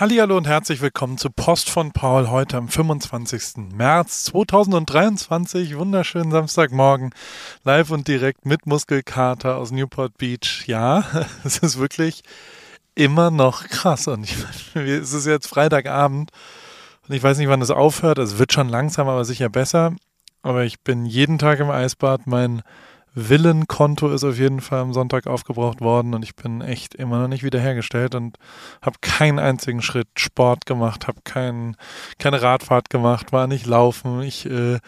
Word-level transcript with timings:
Hallihallo 0.00 0.34
und 0.34 0.46
herzlich 0.48 0.80
willkommen 0.80 1.18
zu 1.18 1.28
Post 1.28 1.68
von 1.68 1.92
Paul 1.92 2.30
heute 2.30 2.56
am 2.56 2.68
25. 2.68 3.70
März 3.74 4.24
2023. 4.24 5.76
Wunderschönen 5.76 6.30
Samstagmorgen. 6.30 7.10
Live 7.64 7.90
und 7.90 8.08
direkt 8.08 8.46
mit 8.46 8.64
Muskelkater 8.64 9.58
aus 9.58 9.72
Newport 9.72 10.16
Beach. 10.16 10.64
Ja, 10.66 11.04
es 11.44 11.58
ist 11.58 11.78
wirklich 11.78 12.22
immer 12.94 13.30
noch 13.30 13.68
krass. 13.68 14.08
Und 14.08 14.24
ich, 14.24 14.36
es 14.74 15.12
ist 15.12 15.26
jetzt 15.26 15.48
Freitagabend 15.48 16.30
und 17.06 17.14
ich 17.14 17.22
weiß 17.22 17.36
nicht, 17.36 17.50
wann 17.50 17.60
es 17.60 17.70
aufhört. 17.70 18.16
Es 18.16 18.38
wird 18.38 18.54
schon 18.54 18.70
langsam, 18.70 19.06
aber 19.06 19.26
sicher 19.26 19.50
besser. 19.50 19.94
Aber 20.40 20.64
ich 20.64 20.80
bin 20.80 21.04
jeden 21.04 21.38
Tag 21.38 21.60
im 21.60 21.68
Eisbad. 21.68 22.26
Mein 22.26 22.62
Willenkonto 23.14 24.08
ist 24.10 24.24
auf 24.24 24.38
jeden 24.38 24.60
Fall 24.60 24.80
am 24.80 24.92
Sonntag 24.92 25.26
aufgebraucht 25.26 25.80
worden 25.80 26.14
und 26.14 26.22
ich 26.22 26.36
bin 26.36 26.60
echt 26.60 26.94
immer 26.94 27.20
noch 27.20 27.28
nicht 27.28 27.42
wiederhergestellt 27.42 28.14
und 28.14 28.36
habe 28.82 28.98
keinen 29.00 29.38
einzigen 29.38 29.82
Schritt 29.82 30.08
Sport 30.16 30.66
gemacht, 30.66 31.08
habe 31.08 31.20
kein, 31.24 31.76
keine 32.18 32.40
Radfahrt 32.40 32.88
gemacht, 32.88 33.32
war 33.32 33.46
nicht 33.46 33.66
laufen. 33.66 34.22
Ich 34.22 34.46
äh, 34.46 34.78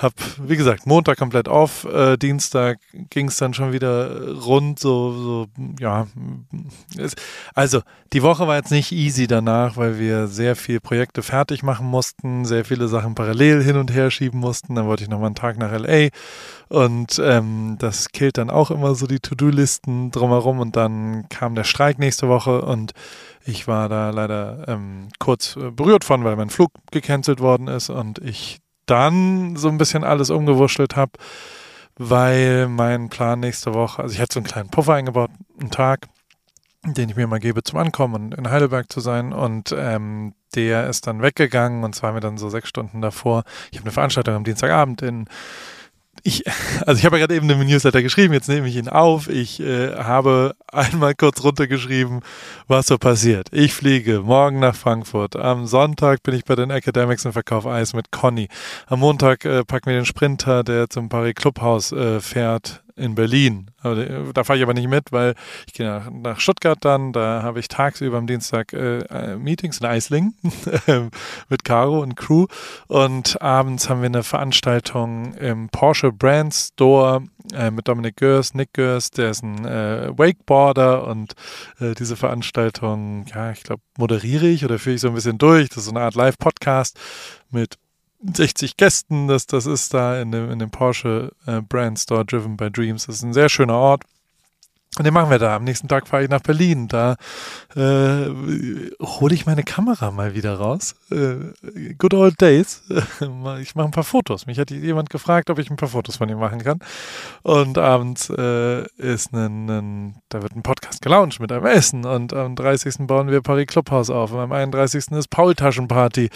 hab, 0.00 0.14
wie 0.38 0.56
gesagt, 0.56 0.86
Montag 0.86 1.18
komplett 1.18 1.48
auf, 1.48 1.84
äh, 1.84 2.16
Dienstag 2.16 2.78
ging 3.10 3.28
es 3.28 3.36
dann 3.36 3.52
schon 3.52 3.72
wieder 3.72 4.34
rund, 4.34 4.78
so, 4.78 5.12
so 5.12 5.46
ja. 5.78 6.06
Es, 6.96 7.14
also, 7.54 7.82
die 8.12 8.22
Woche 8.22 8.46
war 8.46 8.56
jetzt 8.56 8.70
nicht 8.70 8.92
easy 8.92 9.26
danach, 9.26 9.76
weil 9.76 9.98
wir 9.98 10.26
sehr 10.26 10.56
viele 10.56 10.80
Projekte 10.80 11.22
fertig 11.22 11.62
machen 11.62 11.86
mussten, 11.86 12.44
sehr 12.44 12.64
viele 12.64 12.88
Sachen 12.88 13.14
parallel 13.14 13.62
hin 13.62 13.76
und 13.76 13.92
her 13.92 14.10
schieben 14.10 14.40
mussten. 14.40 14.74
Dann 14.74 14.86
wollte 14.86 15.02
ich 15.02 15.10
nochmal 15.10 15.26
einen 15.26 15.34
Tag 15.34 15.58
nach 15.58 15.72
LA 15.72 16.08
und 16.68 17.20
ähm, 17.22 17.76
das 17.78 18.08
killt 18.08 18.38
dann 18.38 18.48
auch 18.48 18.70
immer 18.70 18.94
so 18.94 19.06
die 19.06 19.20
To-Do-Listen 19.20 20.10
drumherum 20.10 20.60
und 20.60 20.76
dann 20.76 21.28
kam 21.28 21.54
der 21.54 21.64
Streik 21.64 21.98
nächste 21.98 22.28
Woche 22.28 22.62
und 22.62 22.92
ich 23.44 23.68
war 23.68 23.88
da 23.88 24.10
leider 24.10 24.64
ähm, 24.68 25.08
kurz 25.18 25.56
äh, 25.56 25.70
berührt 25.70 26.04
von, 26.04 26.24
weil 26.24 26.36
mein 26.36 26.50
Flug 26.50 26.72
gecancelt 26.90 27.40
worden 27.40 27.68
ist 27.68 27.90
und 27.90 28.18
ich 28.18 28.60
dann 28.90 29.56
so 29.56 29.68
ein 29.68 29.78
bisschen 29.78 30.04
alles 30.04 30.30
umgewurschtelt 30.30 30.96
habe, 30.96 31.12
weil 31.96 32.68
mein 32.68 33.08
Plan 33.08 33.40
nächste 33.40 33.74
Woche, 33.74 34.02
also 34.02 34.14
ich 34.14 34.20
hatte 34.20 34.34
so 34.34 34.40
einen 34.40 34.46
kleinen 34.46 34.70
Puffer 34.70 34.94
eingebaut, 34.94 35.30
einen 35.60 35.70
Tag, 35.70 36.08
den 36.84 37.10
ich 37.10 37.16
mir 37.16 37.26
mal 37.26 37.40
gebe 37.40 37.62
zum 37.62 37.78
Ankommen 37.78 38.14
und 38.14 38.34
in 38.34 38.50
Heidelberg 38.50 38.90
zu 38.90 39.00
sein 39.00 39.32
und 39.32 39.74
ähm, 39.76 40.34
der 40.54 40.88
ist 40.88 41.06
dann 41.06 41.22
weggegangen 41.22 41.84
und 41.84 41.94
zwar 41.94 42.12
mir 42.12 42.20
dann 42.20 42.38
so 42.38 42.48
sechs 42.48 42.68
Stunden 42.68 43.00
davor. 43.00 43.44
Ich 43.70 43.78
habe 43.78 43.86
eine 43.86 43.92
Veranstaltung 43.92 44.34
am 44.34 44.44
Dienstagabend 44.44 45.02
in 45.02 45.26
ich, 46.22 46.44
also 46.86 46.98
ich 46.98 47.04
habe 47.04 47.18
ja 47.18 47.26
gerade 47.26 47.36
eben 47.36 47.48
im 47.48 47.66
Newsletter 47.66 48.02
geschrieben, 48.02 48.34
jetzt 48.34 48.48
nehme 48.48 48.68
ich 48.68 48.76
ihn 48.76 48.88
auf. 48.88 49.28
Ich 49.28 49.60
äh, 49.60 49.94
habe 49.94 50.54
einmal 50.72 51.14
kurz 51.14 51.42
runtergeschrieben, 51.42 52.20
was 52.66 52.86
so 52.86 52.98
passiert. 52.98 53.48
Ich 53.52 53.74
fliege 53.74 54.20
morgen 54.20 54.60
nach 54.60 54.74
Frankfurt. 54.74 55.36
Am 55.36 55.66
Sonntag 55.66 56.22
bin 56.22 56.34
ich 56.34 56.44
bei 56.44 56.54
den 56.54 56.70
Academics 56.70 57.26
und 57.26 57.32
verkaufe 57.32 57.70
Eis 57.70 57.94
mit 57.94 58.10
Conny. 58.10 58.48
Am 58.86 59.00
Montag 59.00 59.44
äh, 59.44 59.64
packen 59.64 59.86
wir 59.86 59.94
den 59.94 60.06
Sprinter, 60.06 60.64
der 60.64 60.90
zum 60.90 61.08
Paris 61.08 61.34
Clubhaus 61.34 61.92
äh, 61.92 62.20
fährt, 62.20 62.82
in 62.96 63.14
Berlin. 63.14 63.70
Äh, 63.82 64.32
da 64.34 64.44
fahre 64.44 64.58
ich 64.58 64.62
aber 64.62 64.74
nicht 64.74 64.88
mit, 64.88 65.12
weil 65.12 65.34
ich 65.66 65.72
gehe 65.74 65.86
nach, 65.86 66.10
nach 66.10 66.40
Stuttgart 66.40 66.78
dann. 66.80 67.12
Da 67.12 67.42
habe 67.42 67.60
ich 67.60 67.68
tagsüber 67.68 68.18
am 68.18 68.26
Dienstag 68.26 68.72
äh, 68.72 68.98
äh 68.98 69.36
Meetings 69.36 69.80
in 69.80 69.86
Eislingen 69.86 70.34
mit 71.48 71.64
Caro 71.64 72.00
und 72.00 72.16
Crew. 72.16 72.46
Und 72.88 73.40
abends 73.40 73.88
haben 73.88 74.02
wir 74.02 74.06
eine 74.06 74.22
Veranstaltung 74.22 75.34
im 75.34 75.68
Porsche 75.68 76.12
Brand 76.12 76.54
Store 76.54 77.22
äh, 77.52 77.70
mit 77.70 77.88
Dominik 77.88 78.16
Görs, 78.16 78.54
Nick 78.54 78.72
Görs, 78.74 79.10
der 79.10 79.30
ist 79.30 79.42
ein 79.42 79.64
äh, 79.64 80.10
Wakeboarder 80.16 81.06
und 81.06 81.34
äh, 81.80 81.94
diese 81.94 82.16
Veranstaltung, 82.16 83.26
ja, 83.34 83.50
ich 83.52 83.62
glaube, 83.62 83.82
moderiere 83.98 84.46
ich 84.46 84.64
oder 84.64 84.78
führe 84.78 84.96
ich 84.96 85.00
so 85.00 85.08
ein 85.08 85.14
bisschen 85.14 85.38
durch. 85.38 85.68
Das 85.68 85.78
ist 85.78 85.84
so 85.86 85.90
eine 85.90 86.00
Art 86.00 86.14
Live-Podcast 86.14 86.98
mit 87.50 87.76
60 88.22 88.76
Gästen. 88.76 89.28
Das, 89.28 89.46
das 89.46 89.66
ist 89.66 89.94
da 89.94 90.20
in 90.20 90.32
dem, 90.32 90.50
in 90.50 90.58
dem 90.58 90.70
Porsche 90.70 91.32
äh, 91.46 91.60
Brand 91.60 91.98
Store 91.98 92.24
Driven 92.24 92.56
by 92.56 92.70
Dreams. 92.70 93.06
Das 93.06 93.16
ist 93.16 93.22
ein 93.22 93.32
sehr 93.32 93.48
schöner 93.48 93.74
Ort. 93.76 94.04
Und 94.98 95.04
den 95.04 95.14
machen 95.14 95.30
wir 95.30 95.38
da. 95.38 95.54
Am 95.54 95.62
nächsten 95.62 95.86
Tag 95.86 96.08
fahre 96.08 96.24
ich 96.24 96.28
nach 96.28 96.40
Berlin. 96.40 96.88
Da 96.88 97.14
äh, 97.76 98.26
hole 99.00 99.32
ich 99.32 99.46
meine 99.46 99.62
Kamera 99.62 100.10
mal 100.10 100.34
wieder 100.34 100.54
raus. 100.54 100.96
Äh, 101.12 101.94
good 101.96 102.12
old 102.12 102.40
days. 102.40 102.82
ich 103.60 103.76
mache 103.76 103.86
ein 103.86 103.92
paar 103.92 104.02
Fotos. 104.02 104.46
Mich 104.46 104.58
hat 104.58 104.72
jemand 104.72 105.08
gefragt, 105.08 105.48
ob 105.48 105.60
ich 105.60 105.70
ein 105.70 105.76
paar 105.76 105.88
Fotos 105.88 106.16
von 106.16 106.28
ihm 106.28 106.40
machen 106.40 106.64
kann. 106.64 106.80
Und 107.42 107.78
abends 107.78 108.30
äh, 108.30 108.82
ist 108.96 109.32
ein, 109.32 109.70
ein, 109.70 110.14
da 110.28 110.42
wird 110.42 110.56
ein 110.56 110.64
Podcast 110.64 111.02
gelauncht 111.02 111.38
mit 111.38 111.52
einem 111.52 111.66
Essen. 111.66 112.04
Und 112.04 112.32
am 112.32 112.56
30. 112.56 113.06
bauen 113.06 113.28
wir 113.28 113.42
Paris 113.42 113.68
Clubhaus 113.68 114.10
auf. 114.10 114.32
Und 114.32 114.40
am 114.40 114.50
31. 114.50 115.12
ist 115.12 115.30
Paul 115.30 115.54
Taschenparty, 115.54 116.30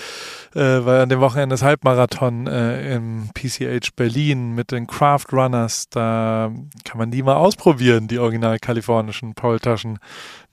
äh, 0.55 0.61
weil 0.61 1.01
an 1.01 1.09
dem 1.09 1.19
Wochenende 1.19 1.55
ist 1.55 1.65
Halbmarathon 1.65 2.47
äh, 2.47 2.95
im 2.95 3.31
PCH 3.35 3.97
Berlin 3.97 4.55
mit 4.55 4.71
den 4.71 4.87
Craft 4.87 5.33
Runners. 5.33 5.89
Da 5.89 6.53
kann 6.85 6.99
man 6.99 7.11
die 7.11 7.25
mal 7.25 7.35
ausprobieren, 7.35 8.07
die 8.07 8.21
Original 8.21 8.44
original 8.44 8.59
kalifornischen 8.59 9.34
Paultaschen 9.34 9.99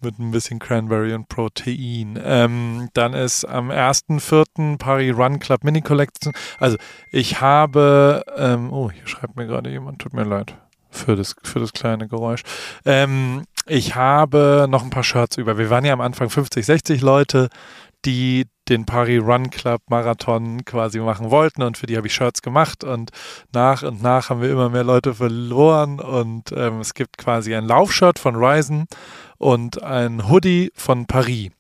mit 0.02 0.18
ein 0.20 0.32
bisschen 0.32 0.60
Cranberry 0.60 1.14
und 1.14 1.28
Protein. 1.28 2.20
Ähm, 2.24 2.90
dann 2.94 3.14
ist 3.14 3.46
am 3.46 3.70
1.4. 3.70 4.78
Paris 4.78 5.16
Run 5.16 5.40
Club 5.40 5.64
Mini 5.64 5.82
Collection. 5.82 6.34
Also 6.60 6.78
ich 7.12 7.42
habe, 7.42 8.24
ähm, 8.38 8.72
oh, 8.72 8.90
hier 8.92 9.08
schreibt 9.08 9.36
mir 9.36 9.46
gerade 9.46 9.70
jemand, 9.70 10.00
tut 10.00 10.14
mir 10.14 10.24
leid 10.24 10.56
für 10.90 11.16
das, 11.16 11.36
für 11.44 11.60
das 11.60 11.74
kleine 11.74 12.08
Geräusch. 12.08 12.44
Ähm, 12.86 13.44
ich 13.68 13.96
habe 13.96 14.68
noch 14.70 14.84
ein 14.84 14.90
paar 14.90 15.04
Shirts 15.04 15.38
über. 15.38 15.58
Wir 15.58 15.70
waren 15.70 15.86
ja 15.86 15.94
am 15.94 16.02
Anfang 16.02 16.30
50, 16.30 16.66
60 16.66 17.02
Leute, 17.02 17.50
die 18.06 18.48
den 18.70 18.86
Paris 18.86 19.22
Run 19.22 19.50
Club 19.50 19.82
Marathon 19.90 20.64
quasi 20.66 21.00
machen 21.00 21.30
wollten 21.30 21.62
und 21.62 21.78
für 21.78 21.88
die 21.88 21.98
habe 21.98 22.08
ich 22.08 22.14
Shirts 22.14 22.42
gemacht 22.42 22.84
und 22.84 23.12
nach 23.54 23.84
und 23.84 24.02
nach 24.02 24.30
haben 24.30 24.42
wir 24.42 24.50
immer 24.50 24.70
mehr 24.70 24.84
Leute 24.84 25.14
verloren 25.14 26.00
und 26.00 26.52
ähm, 26.54 26.80
es 26.80 26.94
gibt 26.94 27.18
quasi 27.18 27.54
ein 27.54 27.66
Laufshirt 27.66 28.18
von 28.18 28.36
Ryzen 28.36 28.86
und 29.38 29.84
ein 29.84 30.30
Hoodie 30.30 30.72
von 30.76 31.06
Paris 31.06 31.52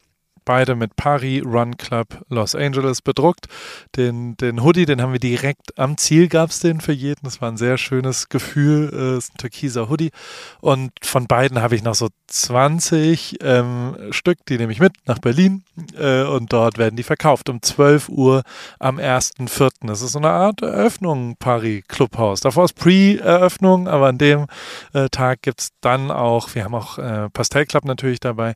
beide 0.45 0.75
mit 0.75 0.95
Paris 0.95 1.43
Run 1.45 1.77
Club 1.77 2.23
Los 2.29 2.55
Angeles 2.55 3.01
bedruckt. 3.01 3.47
Den, 3.95 4.35
den 4.37 4.63
Hoodie, 4.63 4.85
den 4.85 5.01
haben 5.01 5.13
wir 5.13 5.19
direkt 5.19 5.77
am 5.77 5.97
Ziel, 5.97 6.27
gab 6.27 6.49
es 6.49 6.59
den 6.59 6.81
für 6.81 6.93
jeden. 6.93 7.21
Das 7.23 7.41
war 7.41 7.51
ein 7.51 7.57
sehr 7.57 7.77
schönes 7.77 8.29
Gefühl. 8.29 8.91
Äh, 8.93 9.17
ist 9.17 9.33
ein 9.33 9.37
türkiser 9.37 9.89
Hoodie. 9.89 10.11
Und 10.59 10.91
von 11.03 11.27
beiden 11.27 11.61
habe 11.61 11.75
ich 11.75 11.83
noch 11.83 11.95
so 11.95 12.09
20 12.27 13.37
ähm, 13.41 13.95
Stück, 14.11 14.45
die 14.47 14.57
nehme 14.57 14.71
ich 14.71 14.79
mit 14.79 14.93
nach 15.05 15.19
Berlin 15.19 15.63
äh, 15.97 16.23
und 16.23 16.53
dort 16.53 16.77
werden 16.77 16.95
die 16.95 17.03
verkauft 17.03 17.49
um 17.49 17.61
12 17.61 18.09
Uhr 18.09 18.43
am 18.79 18.97
1.4. 18.97 19.69
Das 19.81 20.01
ist 20.01 20.13
so 20.13 20.19
eine 20.19 20.29
Art 20.29 20.61
Eröffnung 20.61 21.35
Paris 21.37 21.83
Clubhaus. 21.87 22.41
Davor 22.41 22.65
ist 22.65 22.73
Pre-Eröffnung, 22.73 23.87
aber 23.87 24.07
an 24.07 24.17
dem 24.17 24.47
äh, 24.93 25.09
Tag 25.09 25.41
gibt 25.41 25.61
es 25.61 25.69
dann 25.81 26.11
auch, 26.11 26.55
wir 26.55 26.63
haben 26.63 26.75
auch 26.75 26.97
äh, 26.97 27.29
Pastell 27.29 27.65
Club 27.65 27.85
natürlich 27.85 28.19
dabei 28.19 28.55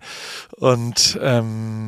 und 0.58 1.20
ähm, 1.22 1.85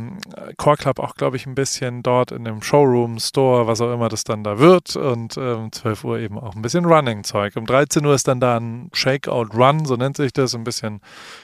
Core 0.58 0.78
Club 0.78 1.00
auch, 1.00 1.16
glaube 1.16 1.38
ich, 1.38 1.46
ein 1.46 1.56
bisschen 1.56 2.04
dort 2.04 2.32
in 2.32 2.44
dem 2.44 2.62
Showroom, 2.62 3.20
Store, 3.20 3.68
was 3.68 3.82
auch 3.82 3.94
immer 3.94 4.10
das 4.10 4.24
dann 4.24 4.44
da 4.44 4.60
wird. 4.60 4.96
Und 4.96 5.38
um 5.38 5.44
ähm, 5.44 5.72
12 5.72 6.04
Uhr 6.04 6.20
eben 6.20 6.40
auch 6.40 6.56
ein 6.56 6.62
bisschen 6.62 6.86
Running-Zeug. 6.86 7.56
Um 7.56 7.66
13 7.66 8.06
Uhr 8.06 8.16
ist 8.16 8.28
dann 8.28 8.40
da 8.40 8.58
ein 8.58 8.90
Shakeout 8.94 9.50
Run, 9.54 9.86
so 9.86 9.96
nennt 9.96 10.18
sich 10.18 10.34
das, 10.34 10.56
ein 10.56 10.64
bisschen 10.64 11.02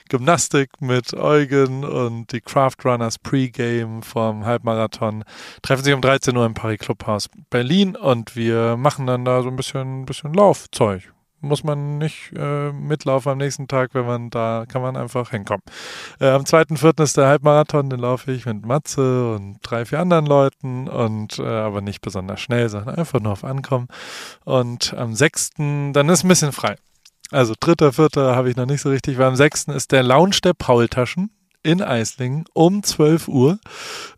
Gymnastik 0.10 0.70
mit 0.80 1.14
Eugen 1.14 1.84
und 1.84 2.32
die 2.32 2.42
Craft 2.42 2.78
Runners 2.86 3.20
Pre-Game 3.20 4.04
vom 4.04 4.46
Halbmarathon. 4.46 5.24
Treffen 5.62 5.84
sich 5.84 5.94
um 5.94 6.02
13 6.02 6.36
Uhr 6.36 6.46
im 6.46 6.54
Paris 6.54 6.80
Clubhaus 6.80 7.30
Berlin 7.50 7.96
und 7.96 8.36
wir 8.36 8.78
machen 8.78 9.08
dann 9.08 9.26
da 9.26 9.42
so 9.42 9.50
ein 9.50 9.56
bisschen, 9.56 10.06
bisschen 10.06 10.34
Laufzeug 10.34 11.14
muss 11.44 11.64
man 11.64 11.98
nicht 11.98 12.32
äh, 12.36 12.72
mitlaufen 12.72 13.34
am 13.34 13.38
nächsten 13.38 13.68
Tag, 13.68 13.94
wenn 13.94 14.06
man 14.06 14.30
da 14.30 14.66
kann 14.68 14.82
man 14.82 14.96
einfach 14.96 15.30
hinkommen. 15.32 15.62
Äh, 16.20 16.30
am 16.30 16.44
2.4. 16.44 17.04
ist 17.04 17.18
der 17.18 17.28
Halbmarathon, 17.28 17.90
den 17.90 18.00
laufe 18.00 18.32
ich 18.32 18.46
mit 18.46 18.66
Matze 18.66 19.36
und 19.36 19.60
drei, 19.62 19.86
vier 19.86 20.00
anderen 20.00 20.26
Leuten 20.26 20.88
und 20.88 21.40
äh, 21.40 21.44
aber 21.44 21.82
nicht 21.82 22.02
besonders 22.02 22.40
schnell, 22.40 22.70
sondern 22.70 22.96
einfach 22.96 23.20
nur 23.20 23.34
auf 23.34 23.44
Ankommen. 23.44 23.88
Und 24.46 24.94
am 24.94 25.14
6. 25.14 25.52
dann 25.58 26.10
ist 26.10 26.24
ein 26.24 26.30
bisschen 26.30 26.54
frei. 26.54 26.78
Also 27.32 27.54
dritter, 27.60 27.92
vierter 27.94 28.36
habe 28.36 28.50
ich 28.50 28.56
noch 28.56 28.66
nicht 28.66 28.82
so 28.82 28.90
richtig, 28.90 29.18
weil 29.18 29.28
am 29.28 29.36
6. 29.36 29.66
ist 29.70 29.92
der 29.92 30.04
Lounge 30.04 30.38
der 30.44 30.54
Paultaschen 30.54 31.30
in 31.64 31.82
Eislingen 31.82 32.46
um 32.54 32.84
12 32.84 33.28
Uhr. 33.28 33.60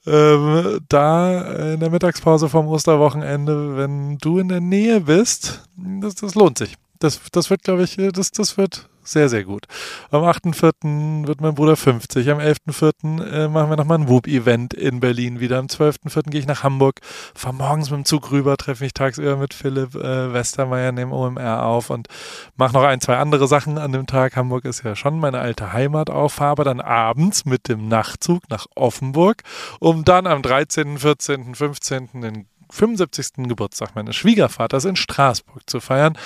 Ähm, 0.05 0.79
da 0.89 1.41
in 1.73 1.79
der 1.79 1.91
Mittagspause 1.91 2.49
vom 2.49 2.67
Osterwochenende, 2.67 3.77
wenn 3.77 4.17
du 4.17 4.39
in 4.39 4.49
der 4.49 4.61
Nähe 4.61 5.01
bist, 5.01 5.63
das, 5.77 6.15
das 6.15 6.35
lohnt 6.35 6.57
sich 6.57 6.75
das, 6.99 7.21
das 7.31 7.49
wird, 7.49 7.63
glaube 7.63 7.83
ich, 7.83 7.97
das, 8.13 8.31
das 8.31 8.57
wird 8.57 8.89
Sehr, 9.07 9.29
sehr 9.29 9.43
gut. 9.43 9.67
Am 10.09 10.23
8.4. 10.23 11.27
wird 11.27 11.39
mein 11.39 11.53
Bruder 11.53 11.75
50. 11.75 12.27
Am 12.31 12.39
11.4. 12.39 13.23
Äh, 13.23 13.47
machen 13.47 13.69
wir 13.69 13.77
nochmal 13.77 13.99
ein 13.99 14.09
Whoop-Event 14.09 14.73
in 14.73 14.99
Berlin 14.99 15.39
wieder. 15.39 15.59
Am 15.59 15.67
12.4. 15.67 16.31
gehe 16.31 16.39
ich 16.39 16.47
nach 16.47 16.63
Hamburg, 16.63 17.01
fahre 17.35 17.53
morgens 17.53 17.91
mit 17.91 17.99
dem 17.99 18.05
Zug 18.05 18.31
rüber, 18.31 18.57
treffe 18.57 18.83
mich 18.83 18.93
tagsüber 18.93 19.37
mit 19.37 19.53
Philipp 19.53 19.93
äh, 19.93 20.33
Westermeier, 20.33 20.91
nehme 20.91 21.13
OMR 21.13 21.63
auf 21.63 21.91
und 21.91 22.07
mache 22.55 22.73
noch 22.73 22.83
ein, 22.83 22.99
zwei 22.99 23.17
andere 23.17 23.47
Sachen 23.47 23.77
an 23.77 23.91
dem 23.91 24.07
Tag. 24.07 24.35
Hamburg 24.35 24.65
ist 24.65 24.83
ja 24.83 24.95
schon 24.95 25.19
meine 25.19 25.37
alte 25.37 25.71
Heimat 25.71 26.09
auch. 26.09 26.31
Fahre 26.31 26.63
dann 26.63 26.81
abends 26.81 27.45
mit 27.45 27.67
dem 27.67 27.87
Nachtzug 27.87 28.49
nach 28.49 28.65
Offenburg, 28.73 29.43
um 29.79 30.03
dann 30.03 30.25
am 30.25 30.41
13., 30.41 30.97
14., 30.97 31.53
15. 31.53 32.21
den 32.21 32.47
75. 32.71 33.47
Geburtstag 33.47 33.95
meines 33.95 34.15
Schwiegervaters 34.15 34.85
in 34.85 34.95
Straßburg 34.95 35.69
zu 35.69 35.79
feiern. 35.79 36.17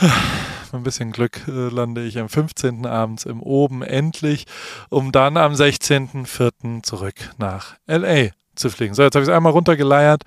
Mit 0.00 0.74
ein 0.74 0.82
bisschen 0.82 1.12
Glück 1.12 1.46
äh, 1.46 1.68
lande 1.68 2.04
ich 2.04 2.18
am 2.18 2.28
15. 2.28 2.86
abends 2.86 3.24
im 3.24 3.42
Oben 3.42 3.82
endlich, 3.82 4.46
um 4.90 5.12
dann 5.12 5.36
am 5.36 5.52
16.04. 5.52 6.82
zurück 6.82 7.14
nach 7.38 7.76
LA 7.86 8.30
zu 8.54 8.70
fliegen. 8.70 8.94
So, 8.94 9.02
jetzt 9.02 9.14
habe 9.14 9.24
ich 9.24 9.28
es 9.28 9.34
einmal 9.34 9.52
runtergeleiert. 9.52 10.22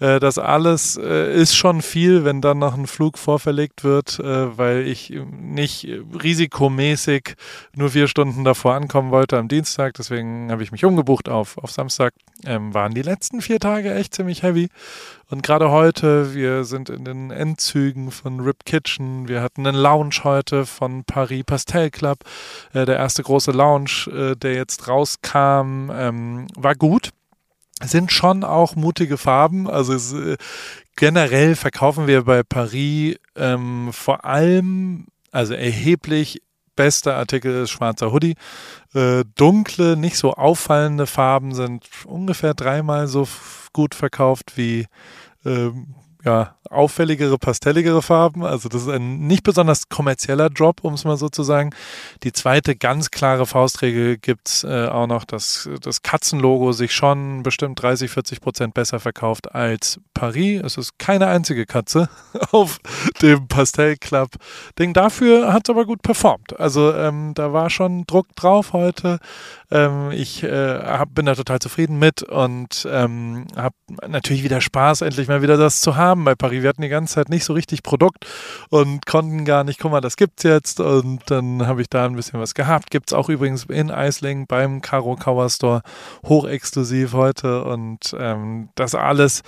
Äh, 0.00 0.20
das 0.20 0.38
alles 0.38 0.96
äh, 0.96 1.34
ist 1.34 1.54
schon 1.56 1.82
viel, 1.82 2.24
wenn 2.24 2.40
dann 2.40 2.58
noch 2.58 2.74
ein 2.74 2.86
Flug 2.86 3.18
vorverlegt 3.18 3.84
wird, 3.84 4.18
äh, 4.18 4.56
weil 4.56 4.86
ich 4.86 5.10
nicht 5.10 5.86
risikomäßig 6.22 7.34
nur 7.74 7.90
vier 7.90 8.08
Stunden 8.08 8.44
davor 8.44 8.74
ankommen 8.74 9.10
wollte 9.10 9.38
am 9.38 9.48
Dienstag. 9.48 9.94
Deswegen 9.94 10.50
habe 10.50 10.62
ich 10.62 10.72
mich 10.72 10.84
umgebucht 10.84 11.28
auf, 11.28 11.58
auf 11.58 11.70
Samstag. 11.70 12.14
Ähm, 12.44 12.74
waren 12.74 12.94
die 12.94 13.02
letzten 13.02 13.40
vier 13.40 13.60
Tage 13.60 13.94
echt 13.94 14.14
ziemlich 14.14 14.42
heavy. 14.42 14.68
Und 15.30 15.42
gerade 15.42 15.70
heute, 15.70 16.34
wir 16.34 16.64
sind 16.64 16.90
in 16.90 17.04
den 17.04 17.30
Endzügen 17.30 18.10
von 18.10 18.40
Rip 18.40 18.64
Kitchen. 18.66 19.28
Wir 19.28 19.40
hatten 19.40 19.66
einen 19.66 19.76
Lounge 19.76 20.24
heute 20.24 20.66
von 20.66 21.04
Paris 21.04 21.44
Pastel 21.44 21.90
Club. 21.90 22.18
Der 22.74 22.86
erste 22.88 23.22
große 23.22 23.52
Lounge, 23.52 24.36
der 24.36 24.54
jetzt 24.54 24.88
rauskam, 24.88 25.90
ähm, 25.90 26.48
war 26.54 26.74
gut 26.74 27.12
sind 27.84 28.12
schon 28.12 28.44
auch 28.44 28.76
mutige 28.76 29.18
Farben. 29.18 29.68
Also 29.68 29.92
es, 29.94 30.12
äh, 30.12 30.36
generell 30.96 31.56
verkaufen 31.56 32.06
wir 32.06 32.24
bei 32.24 32.42
Paris 32.42 33.16
ähm, 33.36 33.90
vor 33.92 34.24
allem, 34.24 35.06
also 35.30 35.54
erheblich 35.54 36.42
bester 36.76 37.16
Artikel 37.16 37.62
ist 37.62 37.70
schwarzer 37.70 38.12
Hoodie. 38.12 38.34
Äh, 38.94 39.24
dunkle, 39.36 39.96
nicht 39.96 40.16
so 40.16 40.34
auffallende 40.34 41.06
Farben 41.06 41.54
sind 41.54 41.86
ungefähr 42.04 42.54
dreimal 42.54 43.06
so 43.06 43.28
gut 43.72 43.94
verkauft 43.94 44.56
wie 44.56 44.86
ähm, 45.44 45.94
ja, 46.24 46.54
auffälligere, 46.70 47.36
pastelligere 47.36 48.00
Farben. 48.00 48.44
Also 48.44 48.68
das 48.68 48.82
ist 48.82 48.88
ein 48.88 49.26
nicht 49.26 49.42
besonders 49.42 49.88
kommerzieller 49.88 50.48
Job, 50.48 50.80
um 50.82 50.94
es 50.94 51.04
mal 51.04 51.16
so 51.16 51.28
zu 51.28 51.42
sagen. 51.42 51.70
Die 52.22 52.32
zweite 52.32 52.76
ganz 52.76 53.10
klare 53.10 53.44
Faustregel 53.44 54.18
gibt's 54.18 54.64
äh, 54.64 54.86
auch 54.86 55.06
noch, 55.06 55.24
dass 55.24 55.68
das 55.82 56.02
Katzenlogo 56.02 56.72
sich 56.72 56.92
schon 56.92 57.42
bestimmt 57.42 57.82
30, 57.82 58.10
40 58.10 58.40
Prozent 58.40 58.74
besser 58.74 59.00
verkauft 59.00 59.54
als 59.54 60.00
Paris. 60.14 60.62
Es 60.64 60.76
ist 60.76 60.98
keine 60.98 61.26
einzige 61.26 61.66
Katze 61.66 62.08
auf 62.52 62.78
dem 63.20 63.48
Pastell-Club-Ding. 63.48 64.94
Dafür 64.94 65.52
hat 65.52 65.68
es 65.68 65.70
aber 65.70 65.84
gut 65.84 66.02
performt. 66.02 66.58
Also 66.58 66.94
ähm, 66.94 67.32
da 67.34 67.52
war 67.52 67.68
schon 67.68 68.04
Druck 68.06 68.34
drauf 68.36 68.72
heute. 68.72 69.18
Ähm, 69.70 70.10
ich 70.12 70.42
äh, 70.44 70.78
hab, 70.78 71.14
bin 71.14 71.26
da 71.26 71.34
total 71.34 71.58
zufrieden 71.58 71.98
mit 71.98 72.22
und 72.22 72.86
ähm, 72.90 73.46
habe 73.56 73.74
natürlich 74.06 74.44
wieder 74.44 74.60
Spaß, 74.60 75.02
endlich 75.02 75.28
mal 75.28 75.42
wieder 75.42 75.56
das 75.56 75.80
zu 75.80 75.96
haben 75.96 76.11
bei 76.16 76.34
Paris. 76.34 76.62
Wir 76.62 76.68
hatten 76.68 76.82
die 76.82 76.88
ganze 76.88 77.14
Zeit 77.14 77.28
nicht 77.28 77.44
so 77.44 77.52
richtig 77.52 77.82
Produkt 77.82 78.26
und 78.70 79.06
konnten 79.06 79.44
gar 79.44 79.64
nicht, 79.64 79.80
guck 79.80 79.92
mal, 79.92 80.00
das 80.00 80.16
gibt's 80.16 80.42
jetzt 80.42 80.80
und 80.80 81.20
dann 81.26 81.66
habe 81.66 81.82
ich 81.82 81.88
da 81.88 82.06
ein 82.06 82.16
bisschen 82.16 82.40
was 82.40 82.54
gehabt. 82.54 82.90
Gibt's 82.90 83.12
auch 83.12 83.28
übrigens 83.28 83.64
in 83.64 83.90
Eisling 83.90 84.46
beim 84.46 84.80
Caro 84.82 85.16
Kauer 85.16 85.50
Store 85.50 85.82
hochexklusiv 86.26 87.12
heute 87.12 87.64
und 87.64 88.14
ähm, 88.18 88.68
das 88.74 88.94
alles 88.94 89.42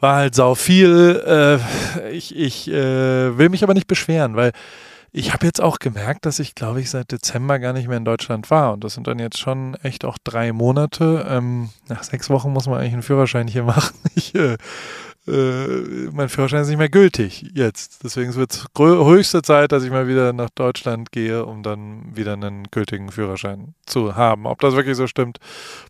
war 0.00 0.16
halt 0.16 0.34
sau 0.34 0.54
viel. 0.54 1.22
Äh, 1.26 2.10
ich 2.10 2.34
ich 2.36 2.68
äh, 2.70 3.36
will 3.36 3.48
mich 3.48 3.62
aber 3.62 3.74
nicht 3.74 3.88
beschweren, 3.88 4.36
weil 4.36 4.52
ich 5.16 5.32
habe 5.32 5.46
jetzt 5.46 5.60
auch 5.60 5.78
gemerkt, 5.78 6.26
dass 6.26 6.40
ich, 6.40 6.56
glaube 6.56 6.80
ich, 6.80 6.90
seit 6.90 7.12
Dezember 7.12 7.60
gar 7.60 7.72
nicht 7.72 7.86
mehr 7.86 7.98
in 7.98 8.04
Deutschland 8.04 8.50
war. 8.50 8.72
Und 8.72 8.82
das 8.82 8.94
sind 8.94 9.06
dann 9.06 9.20
jetzt 9.20 9.38
schon 9.38 9.76
echt 9.76 10.04
auch 10.04 10.18
drei 10.24 10.52
Monate. 10.52 11.24
Ähm, 11.28 11.70
nach 11.86 12.02
sechs 12.02 12.30
Wochen 12.30 12.52
muss 12.52 12.66
man 12.66 12.80
eigentlich 12.80 12.94
einen 12.94 13.04
Führerschein 13.04 13.46
hier 13.46 13.62
machen. 13.62 13.96
Ich 14.16 14.34
äh, 14.34 14.56
äh, 15.26 16.10
mein 16.12 16.28
Führerschein 16.28 16.62
ist 16.62 16.68
nicht 16.68 16.78
mehr 16.78 16.90
gültig 16.90 17.50
jetzt. 17.54 18.04
Deswegen 18.04 18.34
wird 18.34 18.52
es 18.52 18.66
höchste 18.76 19.42
Zeit, 19.42 19.72
dass 19.72 19.82
ich 19.82 19.90
mal 19.90 20.06
wieder 20.06 20.32
nach 20.32 20.50
Deutschland 20.50 21.12
gehe, 21.12 21.46
um 21.46 21.62
dann 21.62 22.14
wieder 22.14 22.34
einen 22.34 22.64
gültigen 22.70 23.10
Führerschein 23.10 23.74
zu 23.86 24.16
haben. 24.16 24.46
Ob 24.46 24.60
das 24.60 24.74
wirklich 24.74 24.96
so 24.96 25.06
stimmt, 25.06 25.38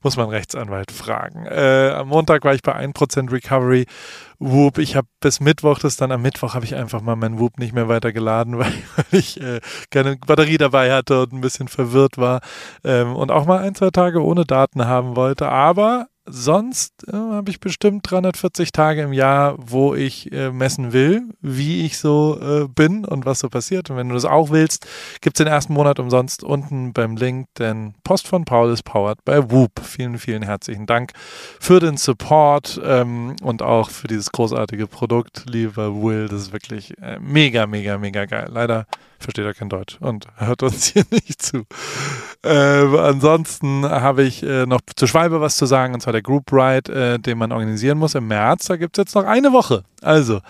muss 0.02 0.16
man 0.16 0.28
Rechtsanwalt 0.28 0.92
fragen. 0.92 1.46
Äh, 1.46 1.90
am 1.96 2.08
Montag 2.08 2.44
war 2.44 2.54
ich 2.54 2.62
bei 2.62 2.76
1% 2.76 3.32
Recovery. 3.32 3.86
Whoop, 4.38 4.78
ich 4.78 4.94
habe 4.94 5.08
bis 5.20 5.40
Mittwoch 5.40 5.78
das 5.78 5.96
dann 5.96 6.12
am 6.12 6.22
Mittwoch 6.22 6.54
habe 6.54 6.64
ich 6.64 6.74
einfach 6.74 7.00
mal 7.00 7.16
mein 7.16 7.38
Whoop 7.38 7.58
nicht 7.58 7.72
mehr 7.72 7.88
weitergeladen, 7.88 8.58
weil, 8.58 8.72
weil 8.96 9.18
ich 9.18 9.40
äh, 9.40 9.60
keine 9.90 10.16
Batterie 10.16 10.58
dabei 10.58 10.92
hatte 10.92 11.22
und 11.22 11.32
ein 11.32 11.40
bisschen 11.40 11.68
verwirrt 11.68 12.18
war 12.18 12.40
ähm, 12.84 13.16
und 13.16 13.30
auch 13.30 13.46
mal 13.46 13.60
ein, 13.60 13.74
zwei 13.74 13.90
Tage 13.90 14.22
ohne 14.22 14.44
Daten 14.44 14.86
haben 14.86 15.16
wollte. 15.16 15.48
Aber 15.48 16.06
sonst 16.26 17.06
äh, 17.08 17.12
habe 17.12 17.50
ich 17.50 17.60
bestimmt 17.60 18.10
340 18.10 18.72
Tage 18.72 19.02
im 19.02 19.12
Jahr, 19.12 19.56
wo 19.58 19.94
ich 19.94 20.32
äh, 20.32 20.50
messen 20.50 20.92
will, 20.92 21.28
wie 21.40 21.84
ich 21.84 21.98
so 21.98 22.38
äh, 22.40 22.68
bin 22.68 23.04
und 23.04 23.26
was 23.26 23.40
so 23.40 23.48
passiert. 23.48 23.90
Und 23.90 23.96
wenn 23.96 24.08
du 24.08 24.14
das 24.14 24.24
auch 24.24 24.50
willst, 24.50 24.86
gibt 25.20 25.36
es 25.36 25.44
den 25.44 25.52
ersten 25.52 25.74
Monat 25.74 25.98
umsonst 25.98 26.42
unten 26.42 26.92
beim 26.92 27.16
Link, 27.16 27.48
denn 27.58 27.94
Post 28.04 28.28
von 28.28 28.44
Paul 28.44 28.72
ist 28.72 28.84
powered 28.84 29.24
bei 29.24 29.50
Whoop. 29.50 29.80
Vielen, 29.82 30.18
vielen 30.18 30.42
herzlichen 30.42 30.86
Dank 30.86 31.12
für 31.60 31.80
den 31.80 31.96
Support 31.96 32.80
ähm, 32.84 33.36
und 33.42 33.62
auch 33.62 33.90
für 33.90 34.08
dieses 34.08 34.32
großartige 34.32 34.86
Produkt, 34.86 35.44
lieber 35.48 36.02
Will. 36.02 36.28
Das 36.28 36.42
ist 36.42 36.52
wirklich 36.52 36.96
äh, 37.00 37.18
mega, 37.20 37.66
mega, 37.66 37.98
mega 37.98 38.24
geil. 38.24 38.48
Leider 38.50 38.86
versteht 39.18 39.44
er 39.44 39.54
kein 39.54 39.68
Deutsch 39.68 39.98
und 40.00 40.26
hört 40.36 40.62
uns 40.62 40.86
hier 40.92 41.04
nicht 41.10 41.42
zu. 41.42 41.64
Äh, 42.44 42.50
ansonsten 42.98 43.84
habe 43.84 44.22
ich 44.22 44.42
äh, 44.42 44.66
noch 44.66 44.80
zur 44.94 45.08
Schwalbe 45.08 45.40
was 45.40 45.56
zu 45.56 45.66
sagen, 45.66 45.94
und 45.94 46.00
zwar 46.00 46.12
der 46.12 46.22
Group 46.22 46.52
Ride, 46.52 46.92
äh, 46.92 47.18
den 47.18 47.38
man 47.38 47.52
organisieren 47.52 47.98
muss 47.98 48.14
im 48.14 48.28
März. 48.28 48.66
Da 48.66 48.76
gibt 48.76 48.98
es 48.98 49.02
jetzt 49.02 49.14
noch 49.14 49.24
eine 49.24 49.52
Woche. 49.52 49.84
Also, 50.02 50.40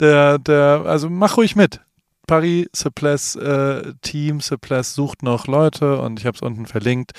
der, 0.00 0.38
der, 0.38 0.82
also 0.86 1.10
mach 1.10 1.36
ruhig 1.36 1.56
mit. 1.56 1.80
Paris 2.26 2.68
Suples 2.72 3.36
äh, 3.36 3.92
Team 4.00 4.40
Suples 4.40 4.94
sucht 4.94 5.22
noch 5.22 5.46
Leute 5.46 5.98
und 6.00 6.18
ich 6.18 6.26
habe 6.26 6.36
es 6.36 6.42
unten 6.42 6.66
verlinkt. 6.66 7.12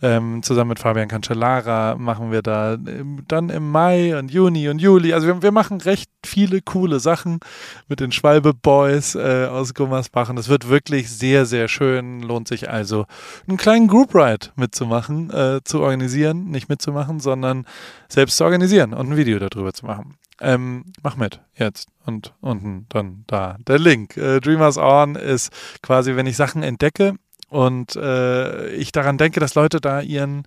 Ähm, 0.00 0.42
zusammen 0.42 0.70
mit 0.70 0.78
Fabian 0.78 1.08
Cancellara 1.08 1.96
machen 1.96 2.30
wir 2.30 2.42
da 2.42 2.74
im, 2.74 3.24
dann 3.26 3.50
im 3.50 3.70
Mai 3.70 4.16
und 4.16 4.30
Juni 4.30 4.68
und 4.68 4.80
Juli. 4.80 5.12
Also 5.14 5.26
wir, 5.26 5.42
wir 5.42 5.52
machen 5.52 5.80
recht 5.80 6.10
viele 6.26 6.60
coole 6.62 7.00
Sachen 7.00 7.40
mit 7.88 8.00
den 8.00 8.12
Schwalbe 8.12 8.54
Boys 8.54 9.14
äh, 9.14 9.46
aus 9.50 9.74
Gummersbach 9.74 10.30
und 10.30 10.38
es 10.38 10.48
wird 10.48 10.68
wirklich 10.68 11.10
sehr, 11.10 11.46
sehr 11.46 11.68
schön. 11.68 12.20
Lohnt 12.22 12.48
sich 12.48 12.70
also 12.70 13.06
einen 13.46 13.56
kleinen 13.56 13.88
Group 13.88 14.14
Ride 14.14 14.48
mitzumachen, 14.56 15.30
äh, 15.30 15.60
zu 15.64 15.80
organisieren, 15.80 16.50
nicht 16.50 16.68
mitzumachen, 16.68 17.20
sondern 17.20 17.66
selbst 18.08 18.36
zu 18.36 18.44
organisieren 18.44 18.94
und 18.94 19.10
ein 19.10 19.16
Video 19.16 19.38
darüber 19.38 19.72
zu 19.72 19.86
machen. 19.86 20.16
Ähm, 20.40 20.86
mach 21.02 21.16
mit 21.16 21.40
jetzt 21.54 21.88
und 22.04 22.34
unten 22.40 22.86
dann 22.88 23.24
da 23.26 23.56
der 23.66 23.78
Link. 23.78 24.16
Äh, 24.16 24.40
Dreamers 24.40 24.76
On 24.76 25.14
ist 25.14 25.52
quasi, 25.82 26.16
wenn 26.16 26.26
ich 26.26 26.36
Sachen 26.36 26.62
entdecke 26.62 27.14
und 27.48 27.96
äh, 27.96 28.70
ich 28.70 28.92
daran 28.92 29.18
denke, 29.18 29.38
dass 29.38 29.54
Leute 29.54 29.80
da 29.80 30.00
ihren 30.00 30.44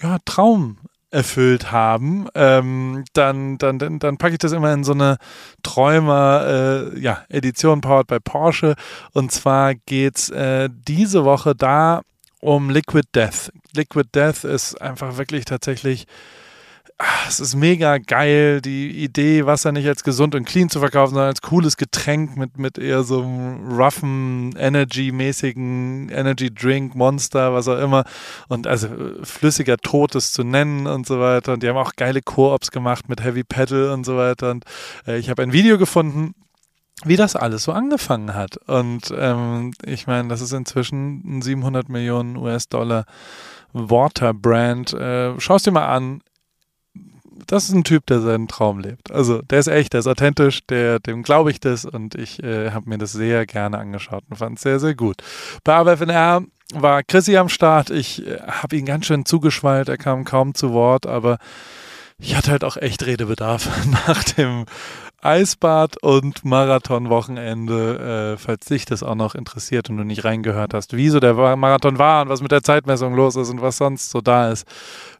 ja, 0.00 0.18
Traum 0.24 0.78
erfüllt 1.10 1.72
haben, 1.72 2.28
ähm, 2.34 3.04
dann, 3.12 3.58
dann, 3.58 3.78
dann, 3.78 3.98
dann 3.98 4.18
packe 4.18 4.34
ich 4.34 4.38
das 4.38 4.52
immer 4.52 4.72
in 4.72 4.84
so 4.84 4.92
eine 4.92 5.16
Träumer 5.62 6.92
äh, 6.94 7.00
ja, 7.00 7.24
Edition 7.28 7.80
powered 7.80 8.06
by 8.06 8.20
Porsche. 8.20 8.74
Und 9.12 9.32
zwar 9.32 9.74
geht's 9.74 10.28
äh, 10.30 10.68
diese 10.70 11.24
Woche 11.24 11.54
da 11.54 12.02
um 12.40 12.70
Liquid 12.70 13.08
Death. 13.14 13.50
Liquid 13.74 14.10
Death 14.14 14.44
ist 14.44 14.80
einfach 14.80 15.16
wirklich 15.16 15.44
tatsächlich 15.44 16.06
ach, 16.98 17.28
es 17.28 17.38
ist 17.38 17.54
mega 17.54 17.98
geil, 17.98 18.60
die 18.60 18.90
Idee, 18.90 19.46
Wasser 19.46 19.70
nicht 19.70 19.86
als 19.86 20.02
gesund 20.02 20.34
und 20.34 20.44
clean 20.44 20.68
zu 20.68 20.80
verkaufen, 20.80 21.14
sondern 21.14 21.28
als 21.28 21.42
cooles 21.42 21.76
Getränk 21.76 22.36
mit, 22.36 22.58
mit 22.58 22.76
eher 22.76 23.04
so 23.04 23.22
einem 23.22 23.78
roughen, 23.78 24.54
energy-mäßigen 24.56 26.08
Energy 26.10 26.52
Drink, 26.52 26.96
Monster, 26.96 27.54
was 27.54 27.68
auch 27.68 27.78
immer. 27.78 28.04
Und 28.48 28.66
also 28.66 28.88
flüssiger 29.22 29.76
Totes 29.76 30.32
zu 30.32 30.42
nennen 30.42 30.88
und 30.88 31.06
so 31.06 31.20
weiter. 31.20 31.52
Und 31.52 31.62
die 31.62 31.68
haben 31.68 31.76
auch 31.76 31.92
geile 31.96 32.20
Koops 32.20 32.72
gemacht 32.72 33.08
mit 33.08 33.22
Heavy 33.22 33.44
Pedal 33.44 33.90
und 33.90 34.04
so 34.04 34.16
weiter. 34.16 34.50
Und 34.50 34.64
äh, 35.06 35.18
ich 35.18 35.30
habe 35.30 35.42
ein 35.42 35.52
Video 35.52 35.78
gefunden, 35.78 36.34
wie 37.04 37.16
das 37.16 37.36
alles 37.36 37.62
so 37.62 37.70
angefangen 37.70 38.34
hat. 38.34 38.56
Und 38.66 39.14
ähm, 39.16 39.72
ich 39.84 40.08
meine, 40.08 40.28
das 40.28 40.40
ist 40.40 40.52
inzwischen 40.52 41.38
ein 41.38 41.42
700 41.42 41.88
Millionen 41.88 42.36
US-Dollar 42.36 43.04
Water-Brand. 43.72 44.94
Äh, 44.94 45.38
Schau 45.38 45.56
es 45.56 45.62
dir 45.62 45.70
mal 45.70 45.86
an 45.86 46.22
das 47.46 47.64
ist 47.64 47.74
ein 47.74 47.84
Typ, 47.84 48.06
der 48.06 48.20
seinen 48.20 48.48
Traum 48.48 48.80
lebt. 48.80 49.10
Also 49.10 49.42
der 49.42 49.60
ist 49.60 49.68
echt, 49.68 49.92
der 49.92 50.00
ist 50.00 50.06
authentisch, 50.06 50.66
der, 50.66 50.98
dem 50.98 51.22
glaube 51.22 51.50
ich 51.50 51.60
das 51.60 51.84
und 51.84 52.14
ich 52.14 52.42
äh, 52.42 52.70
habe 52.70 52.88
mir 52.88 52.98
das 52.98 53.12
sehr 53.12 53.46
gerne 53.46 53.78
angeschaut 53.78 54.24
und 54.28 54.36
fand 54.36 54.56
es 54.56 54.62
sehr, 54.62 54.80
sehr 54.80 54.94
gut. 54.94 55.22
Bei 55.64 55.76
AWFNR 55.76 56.42
war 56.74 57.02
Chrissy 57.02 57.36
am 57.36 57.48
Start. 57.48 57.90
Ich 57.90 58.26
äh, 58.26 58.40
habe 58.40 58.76
ihn 58.76 58.86
ganz 58.86 59.06
schön 59.06 59.24
zugeschwallt, 59.24 59.88
er 59.88 59.98
kam 59.98 60.24
kaum 60.24 60.54
zu 60.54 60.72
Wort, 60.72 61.06
aber 61.06 61.38
ich 62.18 62.36
hatte 62.36 62.50
halt 62.50 62.64
auch 62.64 62.76
echt 62.76 63.06
Redebedarf 63.06 63.68
nach 64.06 64.24
dem 64.24 64.66
Eisbad 65.20 66.02
und 66.02 66.44
Marathonwochenende, 66.44 68.34
äh, 68.34 68.36
falls 68.38 68.66
dich 68.66 68.84
das 68.84 69.02
auch 69.02 69.14
noch 69.14 69.34
interessiert 69.34 69.90
und 69.90 69.96
du 69.96 70.04
nicht 70.04 70.24
reingehört 70.24 70.74
hast, 70.74 70.96
wieso 70.96 71.20
der 71.20 71.34
Marathon 71.56 71.98
war 71.98 72.22
und 72.22 72.28
was 72.28 72.40
mit 72.40 72.52
der 72.52 72.62
Zeitmessung 72.62 73.14
los 73.14 73.36
ist 73.36 73.50
und 73.50 73.60
was 73.60 73.78
sonst 73.78 74.10
so 74.10 74.20
da 74.20 74.50
ist. 74.50 74.66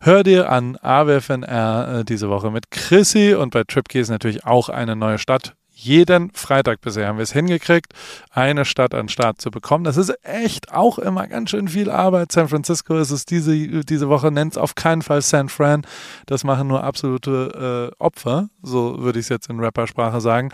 Hör 0.00 0.22
dir 0.22 0.50
an 0.50 0.76
AWFNR 0.76 1.98
äh, 2.00 2.04
diese 2.04 2.28
Woche 2.28 2.50
mit 2.50 2.70
Chrissy 2.70 3.34
und 3.34 3.52
bei 3.52 3.64
TripKeys 3.64 4.08
natürlich 4.08 4.44
auch 4.46 4.68
eine 4.68 4.94
neue 4.94 5.18
Stadt 5.18 5.54
jeden 5.78 6.32
Freitag 6.32 6.80
bisher 6.80 7.06
haben 7.06 7.18
wir 7.18 7.22
es 7.22 7.32
hingekriegt, 7.32 7.92
eine 8.32 8.64
Stadt 8.64 8.94
an 8.94 9.08
Start 9.08 9.40
zu 9.40 9.52
bekommen. 9.52 9.84
Das 9.84 9.96
ist 9.96 10.12
echt 10.24 10.72
auch 10.72 10.98
immer 10.98 11.28
ganz 11.28 11.50
schön 11.50 11.68
viel 11.68 11.88
Arbeit. 11.88 12.32
San 12.32 12.48
Francisco 12.48 12.96
ist 12.98 13.12
es 13.12 13.24
diese, 13.24 13.84
diese 13.84 14.08
Woche, 14.08 14.32
nennt 14.32 14.54
es 14.54 14.58
auf 14.58 14.74
keinen 14.74 15.02
Fall 15.02 15.22
San 15.22 15.48
Fran. 15.48 15.86
Das 16.26 16.42
machen 16.42 16.66
nur 16.66 16.82
absolute 16.82 17.92
äh, 17.92 18.02
Opfer, 18.02 18.48
so 18.60 19.00
würde 19.00 19.20
ich 19.20 19.26
es 19.26 19.28
jetzt 19.28 19.48
in 19.50 19.60
Rappersprache 19.60 20.20
sagen. 20.20 20.50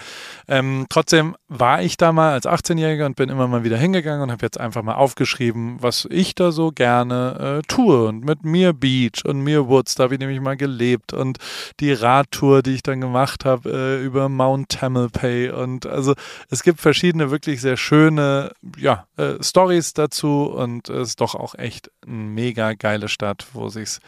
Ähm, 0.47 0.85
trotzdem 0.91 1.37
war 1.49 1.81
ich 1.81 1.97
da 1.97 2.13
mal 2.13 2.33
als 2.33 2.45
18-Jähriger 2.45 3.07
und 3.07 3.17
bin 3.17 3.31
immer 3.31 3.49
mal 3.49 3.65
wieder 3.65 3.79
hingegangen 3.79 4.23
und 4.25 4.31
habe 4.31 4.45
jetzt 4.45 4.61
einfach 4.61 4.83
mal 4.83 4.95
aufgeschrieben, 4.95 5.79
was 5.81 6.07
ich 6.11 6.35
da 6.35 6.53
so 6.53 6.71
gerne 6.71 7.61
äh, 7.61 7.67
tue. 7.67 8.09
Und 8.09 8.27
mit 8.27 8.45
mir 8.45 8.75
Beach 8.75 9.25
und 9.25 9.41
mir 9.41 9.69
Woods, 9.69 9.95
da 9.95 10.05
habe 10.05 10.15
ich 10.15 10.21
nämlich 10.21 10.41
mal 10.41 10.59
gelebt. 10.59 11.15
Und 11.15 11.39
die 11.81 11.93
Radtour, 11.93 12.63
die 12.63 12.75
ich 12.75 12.83
dann 12.83 13.01
gemacht 13.01 13.47
habe 13.47 13.71
äh, 13.71 14.05
über 14.05 14.29
Mount 14.29 14.69
Tamil 14.69 15.09
Pay 15.15 15.51
und 15.51 15.87
also 15.87 16.15
es 16.51 16.63
gibt 16.63 16.81
verschiedene 16.81 17.31
wirklich 17.31 17.63
sehr 17.63 17.79
schöne 17.79 18.53
ja, 18.77 19.07
äh, 19.17 19.43
Stories 19.43 19.95
dazu 19.95 20.45
und 20.45 20.91
es 20.91 21.11
ist 21.11 21.21
doch 21.23 21.35
auch 21.35 21.55
echt 21.55 21.91
eine 22.07 22.15
mega 22.15 22.75
geile 22.75 23.09
Stadt, 23.09 23.47
wo 23.55 23.71
sich 23.71 23.99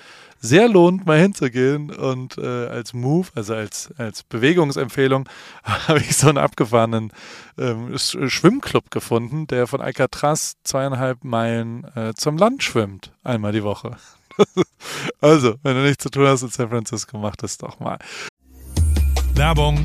sehr 0.41 0.69
lohnt, 0.69 1.07
mal 1.07 1.19
hinzugehen 1.19 1.91
und 1.91 2.39
äh, 2.39 2.67
als 2.67 2.93
Move, 2.93 3.29
also 3.35 3.55
als, 3.55 3.91
als 3.97 4.23
Bewegungsempfehlung, 4.23 5.29
habe 5.65 6.01
ich 6.01 6.17
so 6.17 6.29
einen 6.29 6.39
abgefahrenen 6.39 7.13
ähm, 7.59 7.97
Schwimmclub 7.97 8.91
gefunden, 8.91 9.47
der 9.47 9.67
von 9.67 9.81
Alcatraz 9.81 10.57
zweieinhalb 10.63 11.25
Meilen 11.25 11.85
äh, 11.97 12.13
zum 12.15 12.37
Land 12.37 12.63
schwimmt, 12.63 13.13
einmal 13.25 13.53
die 13.53 13.65
Woche. 13.65 13.97
also, 15.21 15.55
wenn 15.63 15.77
du 15.77 15.83
nichts 15.83 16.03
zu 16.03 16.11
tun 16.11 16.27
hast 16.27 16.43
in 16.43 16.51
San 16.51 16.69
Francisco, 16.69 17.19
mach 17.19 17.37
das 17.37 17.57
doch 17.57 17.81
mal. 17.81 17.99
Werbung 19.35 19.85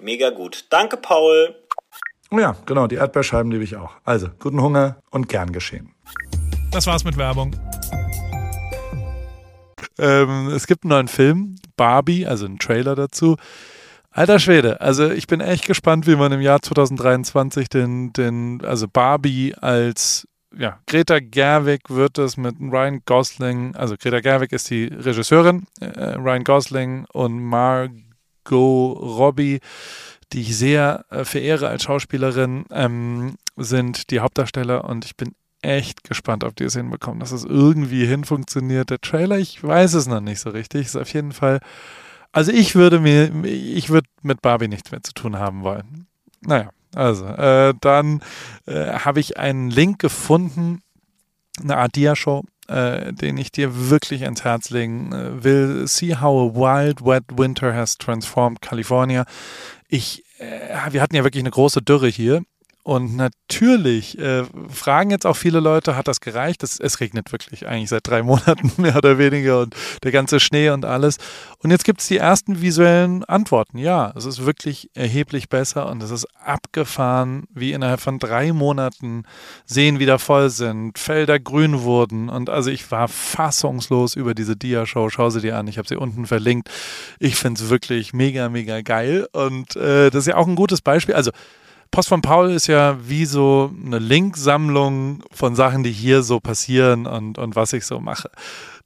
Mega 0.00 0.30
gut. 0.30 0.66
Danke, 0.70 0.96
Paul. 0.96 1.54
Oh 2.30 2.38
ja, 2.38 2.56
genau, 2.66 2.86
die 2.86 2.96
Erdbeerscheiben 2.96 3.50
liebe 3.50 3.64
ich 3.64 3.76
auch. 3.76 3.92
Also, 4.04 4.28
guten 4.38 4.60
Hunger 4.60 4.98
und 5.10 5.28
gern 5.28 5.52
geschehen. 5.52 5.94
Das 6.72 6.86
war's 6.86 7.04
mit 7.04 7.16
Werbung. 7.16 7.54
Ähm, 9.98 10.48
es 10.48 10.66
gibt 10.66 10.84
einen 10.84 10.90
neuen 10.90 11.08
Film, 11.08 11.56
Barbie, 11.76 12.26
also 12.26 12.44
einen 12.44 12.58
Trailer 12.58 12.94
dazu. 12.94 13.36
Alter 14.10 14.38
Schwede, 14.38 14.80
also 14.80 15.10
ich 15.10 15.26
bin 15.26 15.40
echt 15.40 15.66
gespannt, 15.66 16.06
wie 16.06 16.16
man 16.16 16.32
im 16.32 16.40
Jahr 16.40 16.62
2023 16.62 17.68
den, 17.68 18.12
den 18.14 18.62
also 18.64 18.88
Barbie 18.88 19.54
als 19.54 20.26
ja, 20.58 20.80
Greta 20.86 21.18
Gerwig 21.20 21.90
wird 21.90 22.16
es 22.16 22.38
mit 22.38 22.56
Ryan 22.58 23.02
Gosling, 23.04 23.76
also 23.76 23.94
Greta 23.98 24.20
Gerwig 24.20 24.52
ist 24.52 24.70
die 24.70 24.86
Regisseurin, 24.86 25.66
äh, 25.80 26.14
Ryan 26.14 26.44
Gosling 26.44 27.06
und 27.12 27.42
Margot 27.42 28.05
Robbie, 28.54 29.60
die 30.32 30.42
ich 30.42 30.56
sehr 30.56 31.04
äh, 31.10 31.24
verehre 31.24 31.68
als 31.68 31.84
Schauspielerin, 31.84 32.64
ähm, 32.70 33.36
sind 33.56 34.10
die 34.10 34.20
Hauptdarsteller 34.20 34.84
und 34.84 35.04
ich 35.04 35.16
bin 35.16 35.34
echt 35.62 36.04
gespannt, 36.04 36.44
ob 36.44 36.54
die 36.56 36.64
es 36.64 36.74
hinbekommen, 36.74 37.20
dass 37.20 37.32
es 37.32 37.44
irgendwie 37.44 38.06
hinfunktioniert. 38.06 38.90
Der 38.90 39.00
Trailer, 39.00 39.38
ich 39.38 39.62
weiß 39.62 39.94
es 39.94 40.06
noch 40.06 40.20
nicht 40.20 40.40
so 40.40 40.50
richtig, 40.50 40.86
ist 40.86 40.96
auf 40.96 41.12
jeden 41.12 41.32
Fall, 41.32 41.60
also 42.32 42.52
ich 42.52 42.74
würde 42.74 43.00
mir, 43.00 43.44
ich 43.44 43.90
würde 43.90 44.08
mit 44.22 44.42
Barbie 44.42 44.68
nichts 44.68 44.90
mehr 44.90 45.02
zu 45.02 45.12
tun 45.12 45.38
haben 45.38 45.62
wollen. 45.62 46.06
Naja, 46.42 46.70
also, 46.94 47.26
äh, 47.26 47.74
dann 47.80 48.20
äh, 48.66 48.92
habe 48.92 49.20
ich 49.20 49.38
einen 49.38 49.70
Link 49.70 49.98
gefunden, 49.98 50.82
eine 51.62 51.76
Art 51.78 51.96
Dia-Show, 51.96 52.44
äh, 52.68 53.12
den 53.12 53.36
ich 53.38 53.52
dir 53.52 53.90
wirklich 53.90 54.24
ans 54.24 54.44
Herz 54.44 54.70
legen 54.70 55.12
äh, 55.12 55.44
will. 55.44 55.86
See 55.86 56.16
how 56.16 56.50
a 56.50 56.54
wild, 56.54 57.04
wet 57.04 57.24
winter 57.36 57.74
has 57.74 57.98
transformed 57.98 58.60
California. 58.60 59.24
Ich, 59.88 60.24
äh, 60.38 60.92
wir 60.92 61.02
hatten 61.02 61.16
ja 61.16 61.24
wirklich 61.24 61.42
eine 61.42 61.50
große 61.50 61.82
Dürre 61.82 62.08
hier 62.08 62.42
und 62.86 63.16
natürlich 63.16 64.16
äh, 64.16 64.44
fragen 64.68 65.10
jetzt 65.10 65.26
auch 65.26 65.36
viele 65.36 65.58
Leute, 65.58 65.96
hat 65.96 66.06
das 66.06 66.20
gereicht? 66.20 66.62
Das, 66.62 66.78
es 66.78 67.00
regnet 67.00 67.32
wirklich 67.32 67.66
eigentlich 67.66 67.88
seit 67.88 68.06
drei 68.06 68.22
Monaten 68.22 68.70
mehr 68.80 68.94
oder 68.94 69.18
weniger 69.18 69.62
und 69.62 69.74
der 70.04 70.12
ganze 70.12 70.38
Schnee 70.38 70.70
und 70.70 70.84
alles. 70.84 71.16
Und 71.64 71.72
jetzt 71.72 71.82
gibt 71.82 72.00
es 72.00 72.06
die 72.06 72.18
ersten 72.18 72.62
visuellen 72.62 73.24
Antworten. 73.24 73.78
Ja, 73.78 74.12
es 74.14 74.24
ist 74.24 74.46
wirklich 74.46 74.88
erheblich 74.94 75.48
besser 75.48 75.90
und 75.90 76.00
es 76.00 76.12
ist 76.12 76.28
abgefahren, 76.40 77.48
wie 77.52 77.72
innerhalb 77.72 77.98
von 77.98 78.20
drei 78.20 78.52
Monaten 78.52 79.24
Seen 79.64 79.98
wieder 79.98 80.20
voll 80.20 80.48
sind, 80.50 80.96
Felder 80.96 81.40
grün 81.40 81.82
wurden. 81.82 82.28
Und 82.28 82.50
also 82.50 82.70
ich 82.70 82.88
war 82.92 83.08
fassungslos 83.08 84.14
über 84.14 84.32
diese 84.32 84.54
Dia-Show. 84.54 85.10
Schau 85.10 85.30
sie 85.30 85.40
dir 85.40 85.58
an, 85.58 85.66
ich 85.66 85.78
habe 85.78 85.88
sie 85.88 85.96
unten 85.96 86.24
verlinkt. 86.24 86.70
Ich 87.18 87.34
finde 87.34 87.60
es 87.60 87.68
wirklich 87.68 88.12
mega, 88.12 88.48
mega 88.48 88.80
geil. 88.82 89.26
Und 89.32 89.74
äh, 89.74 90.10
das 90.10 90.20
ist 90.20 90.26
ja 90.28 90.36
auch 90.36 90.46
ein 90.46 90.54
gutes 90.54 90.82
Beispiel. 90.82 91.16
Also 91.16 91.32
Post 91.90 92.08
von 92.08 92.22
Paul 92.22 92.50
ist 92.50 92.66
ja 92.66 92.96
wie 93.08 93.24
so 93.24 93.72
eine 93.84 93.98
Linksammlung 93.98 95.22
von 95.32 95.54
Sachen, 95.56 95.82
die 95.82 95.92
hier 95.92 96.22
so 96.22 96.40
passieren 96.40 97.06
und, 97.06 97.38
und 97.38 97.56
was 97.56 97.72
ich 97.72 97.86
so 97.86 98.00
mache. 98.00 98.30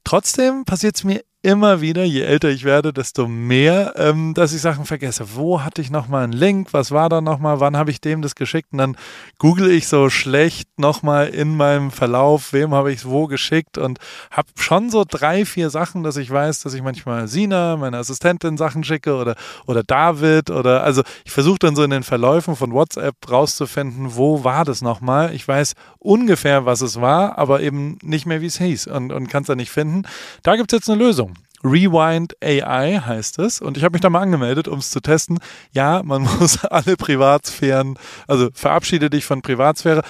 Trotzdem 0.03 0.65
passiert 0.65 0.95
es 0.95 1.03
mir 1.03 1.21
immer 1.43 1.81
wieder, 1.81 2.03
je 2.03 2.21
älter 2.21 2.49
ich 2.49 2.63
werde, 2.63 2.93
desto 2.93 3.27
mehr, 3.27 3.93
ähm, 3.97 4.33
dass 4.35 4.53
ich 4.53 4.61
Sachen 4.61 4.85
vergesse. 4.85 5.35
Wo 5.35 5.63
hatte 5.63 5.81
ich 5.81 5.89
nochmal 5.89 6.23
einen 6.23 6.33
Link? 6.33 6.71
Was 6.71 6.91
war 6.91 7.09
da 7.09 7.19
nochmal? 7.19 7.59
Wann 7.59 7.75
habe 7.75 7.89
ich 7.89 7.99
dem 7.99 8.21
das 8.21 8.35
geschickt? 8.35 8.69
Und 8.73 8.77
dann 8.77 8.95
google 9.39 9.71
ich 9.71 9.87
so 9.87 10.09
schlecht 10.09 10.69
nochmal 10.77 11.29
in 11.29 11.57
meinem 11.57 11.89
Verlauf, 11.89 12.53
wem 12.53 12.75
habe 12.75 12.91
ich 12.91 12.99
es 12.99 13.05
wo 13.07 13.25
geschickt 13.25 13.79
und 13.79 13.97
habe 14.29 14.49
schon 14.55 14.91
so 14.91 15.03
drei, 15.07 15.45
vier 15.45 15.71
Sachen, 15.71 16.03
dass 16.03 16.17
ich 16.17 16.29
weiß, 16.29 16.61
dass 16.61 16.75
ich 16.75 16.83
manchmal 16.83 17.27
Sina, 17.27 17.75
meine 17.75 17.97
Assistentin, 17.97 18.57
Sachen 18.57 18.83
schicke 18.83 19.15
oder, 19.15 19.35
oder 19.65 19.83
David 19.83 20.51
oder 20.51 20.83
also 20.83 21.01
ich 21.25 21.31
versuche 21.31 21.59
dann 21.59 21.75
so 21.75 21.83
in 21.83 21.89
den 21.89 22.03
Verläufen 22.03 22.55
von 22.55 22.71
WhatsApp 22.71 23.15
rauszufinden, 23.29 24.15
wo 24.15 24.43
war 24.43 24.63
das 24.63 24.83
nochmal. 24.83 25.33
Ich 25.33 25.47
weiß 25.47 25.73
ungefähr, 25.97 26.65
was 26.65 26.81
es 26.81 27.01
war, 27.01 27.39
aber 27.39 27.61
eben 27.61 27.97
nicht 28.03 28.27
mehr, 28.27 28.41
wie 28.41 28.45
es 28.45 28.59
hieß 28.59 28.87
und, 28.87 29.11
und 29.11 29.27
kann 29.27 29.41
es 29.41 29.47
da 29.47 29.55
nicht 29.55 29.71
finden. 29.71 30.03
Da 30.43 30.55
gibt 30.55 30.71
es 30.71 30.77
jetzt 30.77 30.89
eine 30.89 31.03
Lösung. 31.03 31.30
Rewind 31.63 32.35
AI 32.43 32.99
heißt 32.99 33.39
es. 33.39 33.61
Und 33.61 33.77
ich 33.77 33.83
habe 33.83 33.93
mich 33.93 34.01
da 34.01 34.09
mal 34.09 34.21
angemeldet, 34.21 34.67
um 34.67 34.79
es 34.79 34.91
zu 34.91 34.99
testen. 34.99 35.39
Ja, 35.71 36.01
man 36.03 36.21
muss 36.39 36.63
alle 36.65 36.97
Privatsphären, 36.97 37.97
also 38.27 38.49
verabschiede 38.53 39.09
dich 39.09 39.25
von 39.25 39.41
Privatsphäre. 39.41 40.03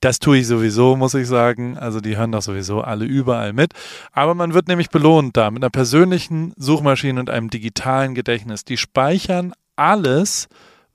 Das 0.00 0.18
tue 0.18 0.38
ich 0.38 0.48
sowieso, 0.48 0.96
muss 0.96 1.14
ich 1.14 1.28
sagen. 1.28 1.78
Also 1.78 2.00
die 2.00 2.16
hören 2.16 2.32
doch 2.32 2.42
sowieso 2.42 2.80
alle 2.80 3.04
überall 3.04 3.52
mit. 3.52 3.72
Aber 4.10 4.34
man 4.34 4.52
wird 4.52 4.66
nämlich 4.66 4.90
belohnt 4.90 5.36
da 5.36 5.50
mit 5.50 5.62
einer 5.62 5.70
persönlichen 5.70 6.52
Suchmaschine 6.56 7.20
und 7.20 7.30
einem 7.30 7.50
digitalen 7.50 8.14
Gedächtnis. 8.14 8.64
Die 8.64 8.76
speichern 8.76 9.52
alles, 9.76 10.48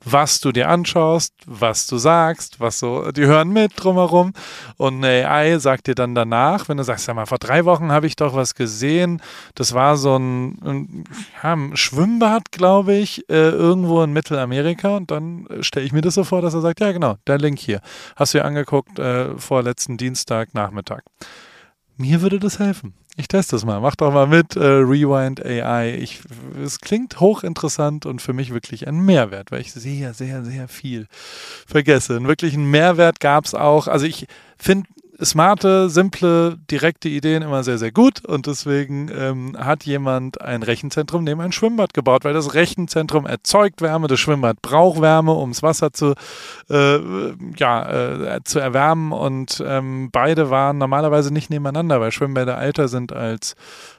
was 0.03 0.39
du 0.39 0.51
dir 0.51 0.69
anschaust, 0.69 1.33
was 1.45 1.87
du 1.87 1.97
sagst, 1.97 2.59
was 2.59 2.79
so, 2.79 3.11
die 3.11 3.25
hören 3.25 3.49
mit 3.49 3.71
drumherum 3.75 4.33
und 4.77 5.03
eine 5.03 5.29
AI 5.29 5.57
sagt 5.59 5.87
dir 5.87 5.95
dann 5.95 6.15
danach, 6.15 6.69
wenn 6.69 6.77
du 6.77 6.83
sagst, 6.83 7.07
ja 7.07 7.13
mal, 7.13 7.25
vor 7.25 7.39
drei 7.39 7.65
Wochen 7.65 7.91
habe 7.91 8.07
ich 8.07 8.15
doch 8.15 8.35
was 8.35 8.55
gesehen, 8.55 9.21
das 9.55 9.73
war 9.73 9.97
so 9.97 10.15
ein, 10.15 10.59
ein, 10.63 11.03
ja, 11.43 11.53
ein 11.53 11.75
Schwimmbad, 11.75 12.51
glaube 12.51 12.93
ich, 12.93 13.27
äh, 13.29 13.49
irgendwo 13.49 14.01
in 14.03 14.13
Mittelamerika 14.13 14.95
und 14.97 15.11
dann 15.11 15.47
äh, 15.47 15.63
stelle 15.63 15.85
ich 15.85 15.93
mir 15.93 16.01
das 16.01 16.15
so 16.15 16.23
vor, 16.23 16.41
dass 16.41 16.53
er 16.53 16.61
sagt, 16.61 16.79
ja 16.79 16.91
genau, 16.91 17.17
der 17.25 17.37
Link 17.37 17.59
hier, 17.59 17.81
hast 18.15 18.33
du 18.33 18.39
dir 18.39 18.45
angeguckt 18.45 18.99
äh, 18.99 19.37
vor 19.37 19.63
letzten 19.63 19.97
Dienstag 19.97 20.53
Nachmittag. 20.53 21.03
Mir 21.97 22.21
würde 22.21 22.39
das 22.39 22.59
helfen. 22.59 22.93
Ich 23.19 23.27
teste 23.27 23.55
es 23.55 23.65
mal. 23.65 23.81
Mach 23.81 23.95
doch 23.95 24.13
mal 24.13 24.27
mit 24.27 24.55
äh, 24.55 24.63
Rewind 24.63 25.43
AI. 25.43 25.95
Ich, 25.95 26.21
es 26.63 26.79
klingt 26.79 27.19
hochinteressant 27.19 28.05
und 28.05 28.21
für 28.21 28.31
mich 28.31 28.53
wirklich 28.53 28.87
ein 28.87 28.99
Mehrwert, 28.99 29.51
weil 29.51 29.61
ich 29.61 29.73
sehr, 29.73 30.13
sehr, 30.13 30.45
sehr 30.45 30.67
viel 30.67 31.07
vergesse. 31.65 32.15
Einen 32.15 32.27
wirklichen 32.27 32.69
Mehrwert 32.69 33.19
gab 33.19 33.45
es 33.45 33.55
auch. 33.55 33.87
Also 33.87 34.05
ich 34.05 34.27
finde 34.55 34.87
smarte, 35.23 35.89
simple, 35.89 36.57
direkte 36.69 37.09
Ideen 37.09 37.43
immer 37.43 37.63
sehr, 37.63 37.77
sehr 37.77 37.91
gut. 37.91 38.23
Und 38.25 38.47
deswegen 38.47 39.09
ähm, 39.13 39.57
hat 39.57 39.85
jemand 39.85 40.41
ein 40.41 40.63
Rechenzentrum 40.63 41.23
neben 41.23 41.41
ein 41.41 41.51
Schwimmbad 41.51 41.93
gebaut, 41.93 42.23
weil 42.23 42.33
das 42.33 42.53
Rechenzentrum 42.53 43.25
erzeugt 43.25 43.81
Wärme, 43.81 44.07
das 44.07 44.19
Schwimmbad 44.19 44.61
braucht 44.61 45.01
Wärme, 45.01 45.33
um 45.33 45.51
das 45.51 45.63
Wasser 45.63 45.91
zu, 45.93 46.13
äh, 46.69 46.99
ja, 47.57 48.35
äh, 48.35 48.43
zu 48.43 48.59
erwärmen. 48.59 49.11
Und 49.11 49.63
ähm, 49.65 50.09
beide 50.11 50.49
waren 50.49 50.77
normalerweise 50.77 51.33
nicht 51.33 51.49
nebeneinander, 51.49 51.99
weil 51.99 52.11
Schwimmbäder 52.11 52.59
älter 52.59 52.87
sind 52.87 53.13
als 53.13 53.55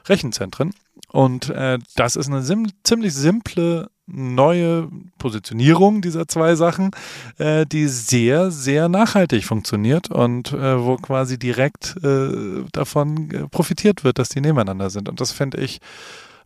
Rechenzentren. 0.07 0.73
Und 1.11 1.49
äh, 1.49 1.79
das 1.95 2.15
ist 2.15 2.27
eine 2.27 2.41
sim 2.41 2.67
ziemlich 2.83 3.13
simple 3.13 3.89
neue 4.11 4.87
Positionierung 5.17 6.01
dieser 6.01 6.27
zwei 6.27 6.55
Sachen, 6.55 6.91
äh, 7.37 7.65
die 7.65 7.87
sehr, 7.87 8.51
sehr 8.51 8.89
nachhaltig 8.89 9.45
funktioniert 9.45 10.09
und 10.09 10.53
äh, 10.53 10.83
wo 10.83 10.97
quasi 10.97 11.37
direkt 11.37 11.95
äh, 12.03 12.63
davon 12.71 13.31
äh, 13.31 13.47
profitiert 13.47 14.03
wird, 14.03 14.19
dass 14.19 14.29
die 14.29 14.41
nebeneinander 14.41 14.89
sind. 14.89 15.09
Und 15.09 15.21
das 15.21 15.31
finde 15.31 15.59
ich 15.59 15.79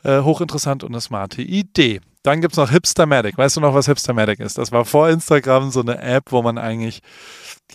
äh, 0.03 0.22
hochinteressant 0.22 0.83
und 0.83 0.91
eine 0.91 1.01
smarte 1.01 1.41
Idee. 1.41 2.01
Dann 2.24 2.39
gibt 2.39 2.53
es 2.53 2.57
noch 2.57 2.72
Hipstermatic. 2.72 3.38
Weißt 3.38 3.57
du 3.57 3.62
noch, 3.62 3.74
was 3.74 3.88
Hipstermatic 3.88 4.39
ist? 4.39 4.57
Das 4.57 4.72
war 4.72 4.86
vor 4.86 5.10
Instagram 5.10 5.72
so 5.72 5.81
eine 5.81 6.01
App, 6.01 6.31
wo 6.31 6.41
man 6.41 6.57
eigentlich 6.57 7.01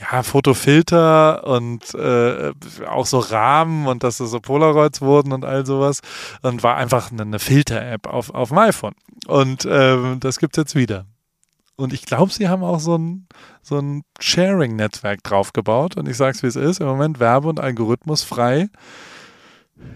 ja, 0.01 0.23
Fotofilter 0.23 1.47
und 1.47 1.95
äh, 1.95 2.53
auch 2.89 3.07
so 3.07 3.19
Rahmen 3.19 3.87
und 3.87 4.05
dass 4.05 4.19
das 4.19 4.31
so 4.31 4.41
Polaroids 4.41 5.03
wurden 5.03 5.33
und 5.33 5.45
all 5.45 5.67
sowas. 5.67 6.01
Und 6.43 6.63
war 6.63 6.77
einfach 6.77 7.13
eine, 7.13 7.23
eine 7.23 7.39
Filter-App 7.39 8.07
auf, 8.07 8.31
auf 8.31 8.49
dem 8.49 8.59
iPhone. 8.59 8.95
Und 9.27 9.67
ähm, 9.71 10.19
das 10.21 10.39
gibt 10.39 10.57
es 10.57 10.63
jetzt 10.63 10.75
wieder. 10.75 11.05
Und 11.77 11.93
ich 11.93 12.07
glaube, 12.07 12.33
sie 12.33 12.49
haben 12.49 12.65
auch 12.65 12.81
so 12.81 12.97
ein, 12.97 13.29
so 13.63 13.79
ein 13.79 14.03
Sharing-Netzwerk 14.19 15.23
draufgebaut. 15.23 15.97
Und 15.97 16.09
ich 16.09 16.17
sage 16.17 16.33
es, 16.37 16.43
wie 16.43 16.49
es 16.49 16.57
ist. 16.57 16.81
Im 16.81 16.87
Moment 16.87 17.21
Werbe- 17.21 17.49
und 17.49 17.61
Algorithmus 17.61 18.25
frei 18.25 18.69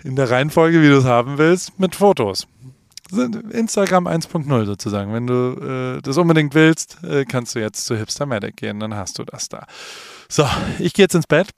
in 0.05 0.17
der 0.17 0.31
Reihenfolge, 0.31 0.83
wie 0.83 0.89
du 0.89 0.99
es 0.99 1.05
haben 1.05 1.39
willst, 1.39 1.79
mit 1.79 1.95
Fotos. 1.97 2.47
Instagram 3.51 4.07
1.0 4.07 4.65
sozusagen. 4.65 5.13
Wenn 5.13 5.27
du 5.27 5.99
äh, 5.99 6.03
das 6.03 6.17
unbedingt 6.17 6.55
willst, 6.55 6.99
äh, 7.05 7.25
kannst 7.25 7.55
du 7.55 7.59
jetzt 7.59 7.85
zu 7.85 7.97
Hipstermatic 7.97 8.57
gehen, 8.57 8.81
dann 8.81 8.95
hast 8.95 9.19
du 9.19 9.25
das 9.25 9.49
da. 9.49 9.67
So, 10.29 10.47
ich 10.79 10.95
gehe 10.95 11.05
jetzt 11.05 11.15
ins 11.15 11.27
Bett. 11.27 11.51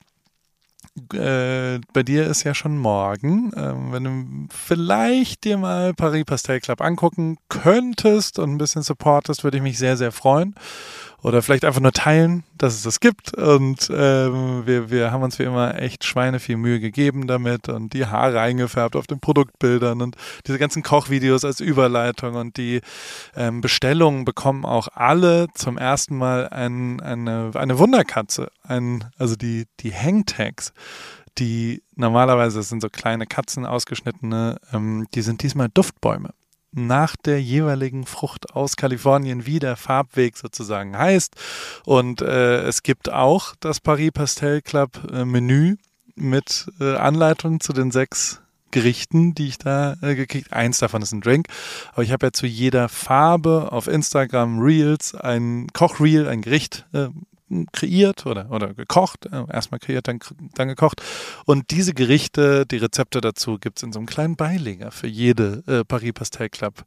Äh, 1.13 1.79
bei 1.93 2.03
dir 2.03 2.27
ist 2.27 2.43
ja 2.43 2.53
schon 2.53 2.77
morgen. 2.77 3.51
Ähm, 3.55 3.91
wenn 3.91 4.03
du 4.03 4.47
vielleicht 4.53 5.45
dir 5.45 5.57
mal 5.57 5.93
Paris 5.93 6.25
Pastel 6.25 6.59
Club 6.59 6.81
angucken 6.81 7.37
könntest 7.47 8.37
und 8.39 8.51
ein 8.51 8.57
bisschen 8.57 8.81
supportest, 8.81 9.43
würde 9.43 9.57
ich 9.57 9.63
mich 9.63 9.77
sehr, 9.77 9.97
sehr 9.97 10.11
freuen 10.11 10.55
oder 11.25 11.41
vielleicht 11.41 11.65
einfach 11.65 11.81
nur 11.81 11.91
teilen, 11.91 12.43
dass 12.55 12.75
es 12.75 12.83
das 12.83 12.99
gibt. 12.99 13.35
Und 13.35 13.89
ähm, 13.91 14.61
wir, 14.67 14.91
wir 14.91 15.11
haben 15.11 15.23
uns 15.23 15.39
wie 15.39 15.43
immer 15.43 15.73
echt 15.81 16.03
Schweine 16.03 16.39
viel 16.39 16.55
Mühe 16.55 16.79
gegeben 16.79 17.25
damit 17.25 17.67
und 17.67 17.93
die 17.93 18.05
Haare 18.05 18.39
eingefärbt 18.39 18.95
auf 18.95 19.07
den 19.07 19.19
Produktbildern 19.19 20.03
und 20.03 20.15
diese 20.45 20.59
ganzen 20.59 20.83
Kochvideos 20.83 21.43
als 21.43 21.61
Überleitung 21.61 22.35
und 22.35 22.57
die 22.57 22.81
ähm, 23.35 23.61
Bestellungen 23.61 24.23
bekommen 24.23 24.65
auch 24.65 24.87
alle 24.93 25.47
zum 25.55 25.79
ersten 25.79 26.15
Mal 26.15 26.47
ein, 26.49 27.01
eine, 27.01 27.49
eine 27.55 27.79
Wunderkatze, 27.79 28.51
ein, 28.61 29.05
also 29.17 29.35
die, 29.35 29.65
die 29.79 29.93
Hangtags 29.93 30.73
die 31.37 31.83
normalerweise 31.95 32.63
sind 32.63 32.81
so 32.81 32.87
kleine 32.87 33.27
Katzen 33.27 33.65
ausgeschnittene, 33.65 34.57
ähm, 34.71 35.05
die 35.13 35.21
sind 35.21 35.43
diesmal 35.43 35.67
Duftbäume 35.67 36.29
nach 36.75 37.15
der 37.15 37.41
jeweiligen 37.41 38.05
Frucht 38.05 38.53
aus 38.53 38.75
Kalifornien, 38.75 39.45
wie 39.45 39.59
der 39.59 39.75
Farbweg 39.75 40.37
sozusagen 40.37 40.97
heißt. 40.97 41.35
Und 41.85 42.21
äh, 42.21 42.61
es 42.63 42.83
gibt 42.83 43.11
auch 43.11 43.55
das 43.59 43.79
Paris 43.79 44.11
Pastel 44.13 44.61
Club 44.61 44.99
äh, 45.11 45.25
Menü 45.25 45.77
mit 46.15 46.67
äh, 46.79 46.95
Anleitungen 46.95 47.59
zu 47.59 47.73
den 47.73 47.91
sechs 47.91 48.41
Gerichten, 48.71 49.33
die 49.33 49.47
ich 49.47 49.57
da 49.57 49.95
äh, 50.01 50.15
gekriegt. 50.15 50.51
Eins 50.51 50.79
davon 50.79 51.01
ist 51.01 51.13
ein 51.13 51.21
Drink. 51.21 51.47
Aber 51.93 52.03
ich 52.03 52.11
habe 52.11 52.27
ja 52.27 52.31
zu 52.33 52.45
jeder 52.45 52.89
Farbe 52.89 53.71
auf 53.71 53.87
Instagram 53.87 54.59
Reels 54.59 55.15
ein 55.15 55.67
Kochreel, 55.71 56.27
ein 56.27 56.41
Gericht 56.41 56.85
äh, 56.93 57.07
kreiert 57.71 58.25
oder, 58.25 58.49
oder 58.51 58.73
gekocht. 58.73 59.25
Äh, 59.27 59.45
erstmal 59.51 59.79
kreiert, 59.79 60.07
dann, 60.07 60.19
dann 60.55 60.67
gekocht. 60.67 61.01
Und 61.45 61.71
diese 61.71 61.93
Gerichte, 61.93 62.65
die 62.65 62.77
Rezepte 62.77 63.21
dazu 63.21 63.57
gibt 63.59 63.77
es 63.77 63.83
in 63.83 63.93
so 63.93 63.99
einem 63.99 64.07
kleinen 64.07 64.35
Beileger 64.35 64.91
für 64.91 65.07
jede 65.07 65.63
äh, 65.67 65.83
Paris 65.83 66.13
Pastel 66.13 66.49
Club 66.49 66.85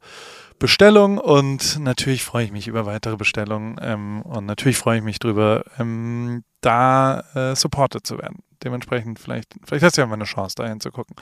Bestellung. 0.59 1.17
Und 1.17 1.79
natürlich 1.79 2.23
freue 2.23 2.45
ich 2.45 2.51
mich 2.51 2.67
über 2.67 2.85
weitere 2.85 3.17
Bestellungen. 3.17 3.77
Ähm, 3.81 4.21
und 4.21 4.45
natürlich 4.45 4.77
freue 4.77 4.97
ich 4.99 5.03
mich 5.03 5.19
drüber, 5.19 5.63
ähm, 5.79 6.43
da 6.61 7.23
äh, 7.33 7.55
supported 7.55 8.05
zu 8.05 8.17
werden 8.17 8.43
dementsprechend 8.63 9.19
vielleicht, 9.19 9.55
vielleicht 9.63 9.83
hast 9.83 9.97
du 9.97 10.01
ja 10.01 10.07
mal 10.07 10.15
eine 10.15 10.25
Chance, 10.25 10.55
da 10.57 10.67
hinzugucken. 10.67 11.15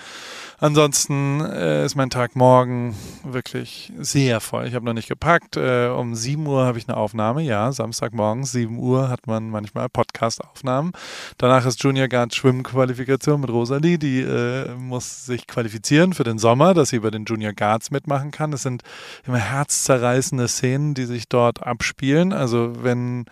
Ansonsten 0.60 1.41
äh, 1.41 1.86
ist 1.86 1.95
mein 1.95 2.10
Tag 2.10 2.36
morgen 2.36 2.95
wirklich 3.23 3.93
sehr 3.97 4.39
voll. 4.39 4.67
Ich 4.67 4.73
habe 4.73 4.86
noch 4.86 4.93
nicht 4.93 5.08
gepackt. 5.08 5.58
Äh, 5.58 5.88
um 5.88 6.15
7 6.15 6.45
Uhr 6.45 6.65
habe 6.65 6.78
ich 6.78 6.88
eine 6.88 6.97
Aufnahme. 6.97 7.41
Ja, 7.41 7.71
Samstagmorgen, 7.71 8.43
7 8.43 8.78
Uhr 8.78 9.10
hat 9.10 9.28
man 9.28 9.50
manchmal 9.50 9.89
Podcast. 9.89 10.16
Podcast-Aufnahmen. 10.17 10.93
Danach 11.38 11.65
ist 11.65 11.84
Junior 11.84 12.08
Guard 12.08 12.34
Schwimmqualifikation 12.34 13.39
mit 13.39 13.51
Rosalie. 13.51 13.99
Die 13.99 14.21
äh, 14.21 14.73
muss 14.75 15.25
sich 15.25 15.45
qualifizieren 15.45 16.13
für 16.13 16.23
den 16.23 16.39
Sommer, 16.39 16.73
dass 16.73 16.89
sie 16.89 16.99
bei 16.99 17.12
den 17.12 17.25
Junior 17.25 17.53
Guards 17.53 17.91
mitmachen 17.91 18.32
kann. 18.32 18.51
Es 18.51 18.63
sind 18.63 18.82
immer 19.27 19.38
herzzerreißende 19.38 20.47
Szenen, 20.47 20.95
die 20.95 21.06
sich 21.06 21.30
dort 21.30 21.62
abspielen. 21.62 22.34
Also 22.34 22.73
wenn 22.82 23.25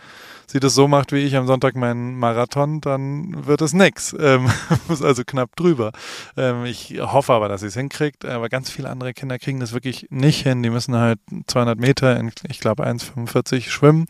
sie 0.45 0.59
das 0.59 0.75
so 0.75 0.87
macht 0.87 1.11
wie 1.11 1.23
ich 1.23 1.35
am 1.35 1.47
Sonntag 1.47 1.75
meinen 1.75 2.19
Marathon, 2.19 2.81
dann 2.81 3.47
wird 3.47 3.61
es 3.61 3.73
nix. 3.73 4.15
Ähm, 4.19 4.47
muss 4.87 5.01
also 5.01 5.23
knapp 5.25 5.55
drüber. 5.55 5.91
Ähm, 6.37 6.65
ich 6.65 6.99
hoffe 7.01 7.33
aber, 7.33 7.49
dass 7.49 7.61
sie 7.61 7.67
es 7.67 7.73
hinkriegt. 7.73 8.25
Aber 8.25 8.47
ganz 8.49 8.69
viele 8.69 8.89
andere 8.89 9.13
Kinder 9.13 9.39
kriegen 9.39 9.59
das 9.59 9.73
wirklich 9.73 10.05
nicht 10.11 10.43
hin. 10.43 10.61
Die 10.61 10.69
müssen 10.69 10.95
halt 10.95 11.19
200 11.47 11.79
Meter 11.79 12.19
in, 12.19 12.31
ich 12.47 12.59
glaube, 12.59 12.85
1,45 12.85 13.69
schwimmen. 13.69 14.05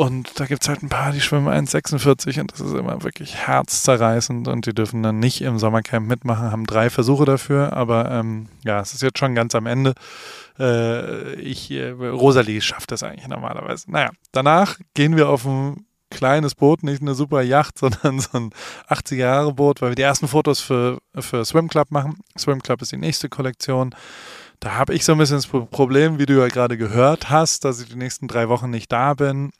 Und 0.00 0.40
da 0.40 0.46
gibt 0.46 0.62
es 0.62 0.68
halt 0.70 0.82
ein 0.82 0.88
paar, 0.88 1.12
die 1.12 1.20
schwimmen 1.20 1.46
1,46 1.46 2.40
und 2.40 2.52
das 2.52 2.60
ist 2.60 2.72
immer 2.72 3.02
wirklich 3.02 3.36
herzzerreißend 3.36 4.48
und 4.48 4.64
die 4.64 4.72
dürfen 4.72 5.02
dann 5.02 5.18
nicht 5.18 5.42
im 5.42 5.58
Sommercamp 5.58 6.08
mitmachen, 6.08 6.50
haben 6.50 6.64
drei 6.64 6.88
Versuche 6.88 7.26
dafür, 7.26 7.74
aber 7.74 8.10
ähm, 8.10 8.48
ja, 8.64 8.80
es 8.80 8.94
ist 8.94 9.02
jetzt 9.02 9.18
schon 9.18 9.34
ganz 9.34 9.54
am 9.54 9.66
Ende. 9.66 9.92
Äh, 10.58 11.34
ich, 11.34 11.70
äh, 11.70 11.90
Rosalie 11.90 12.62
schafft 12.62 12.92
das 12.92 13.02
eigentlich 13.02 13.28
normalerweise. 13.28 13.90
Naja, 13.90 14.08
danach 14.32 14.78
gehen 14.94 15.18
wir 15.18 15.28
auf 15.28 15.44
ein 15.44 15.84
kleines 16.08 16.54
Boot, 16.54 16.82
nicht 16.82 17.02
eine 17.02 17.14
super 17.14 17.42
Yacht, 17.42 17.76
sondern 17.78 18.20
so 18.20 18.38
ein 18.38 18.50
80er-Jahre-Boot, 18.88 19.82
weil 19.82 19.90
wir 19.90 19.96
die 19.96 20.02
ersten 20.02 20.28
Fotos 20.28 20.60
für, 20.60 20.96
für 21.14 21.44
Swim 21.44 21.68
Club 21.68 21.90
machen. 21.90 22.20
Swim 22.38 22.62
Club 22.62 22.80
ist 22.80 22.92
die 22.92 22.96
nächste 22.96 23.28
Kollektion. 23.28 23.94
Da 24.60 24.76
habe 24.76 24.94
ich 24.94 25.04
so 25.04 25.12
ein 25.12 25.18
bisschen 25.18 25.36
das 25.36 25.46
Problem, 25.46 26.18
wie 26.18 26.24
du 26.24 26.40
ja 26.40 26.48
gerade 26.48 26.78
gehört 26.78 27.28
hast, 27.28 27.66
dass 27.66 27.82
ich 27.82 27.90
die 27.90 27.96
nächsten 27.96 28.28
drei 28.28 28.48
Wochen 28.48 28.70
nicht 28.70 28.90
da 28.90 29.12
bin. 29.12 29.50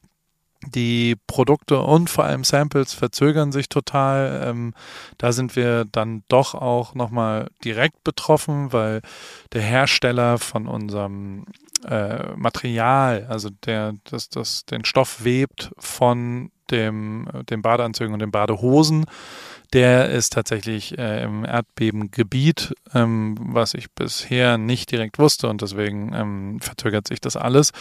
Die 0.67 1.17
Produkte 1.27 1.81
und 1.81 2.11
vor 2.11 2.25
allem 2.25 2.45
Samples 2.45 2.93
verzögern 2.93 3.51
sich 3.51 3.71
total. 3.71 4.43
Ähm, 4.45 4.75
da 5.17 5.33
sind 5.33 5.57
wir 5.57 5.87
dann 5.87 6.23
doch 6.29 6.55
auch 6.55 6.95
nochmal 6.95 7.49
direkt 7.65 8.05
betroffen, 8.05 8.73
weil 8.73 9.01
der 9.53 9.63
Hersteller 9.63 10.39
von 10.39 10.67
unserem 10.67 11.47
äh, 11.87 12.33
Material, 12.37 13.27
also 13.29 13.49
der 13.65 13.95
das, 14.05 14.29
das 14.29 14.67
den 14.67 14.85
Stoff 14.85 15.25
webt 15.25 15.71
von 15.79 16.51
dem, 16.71 17.29
dem 17.49 17.63
Badeanzügen 17.63 18.13
und 18.13 18.21
den 18.21 18.31
Badehosen, 18.31 19.07
der 19.73 20.11
ist 20.11 20.33
tatsächlich 20.33 20.99
äh, 20.99 21.23
im 21.23 21.45
Erdbebengebiet, 21.45 22.75
ähm, 22.93 23.37
was 23.39 23.75
ich 23.75 23.91
bisher 23.93 24.59
nicht 24.59 24.91
direkt 24.91 25.19
wusste 25.19 25.49
und 25.49 25.63
deswegen 25.63 26.13
ähm, 26.13 26.61
verzögert 26.61 27.07
sich 27.07 27.21
das 27.21 27.37
alles. 27.37 27.73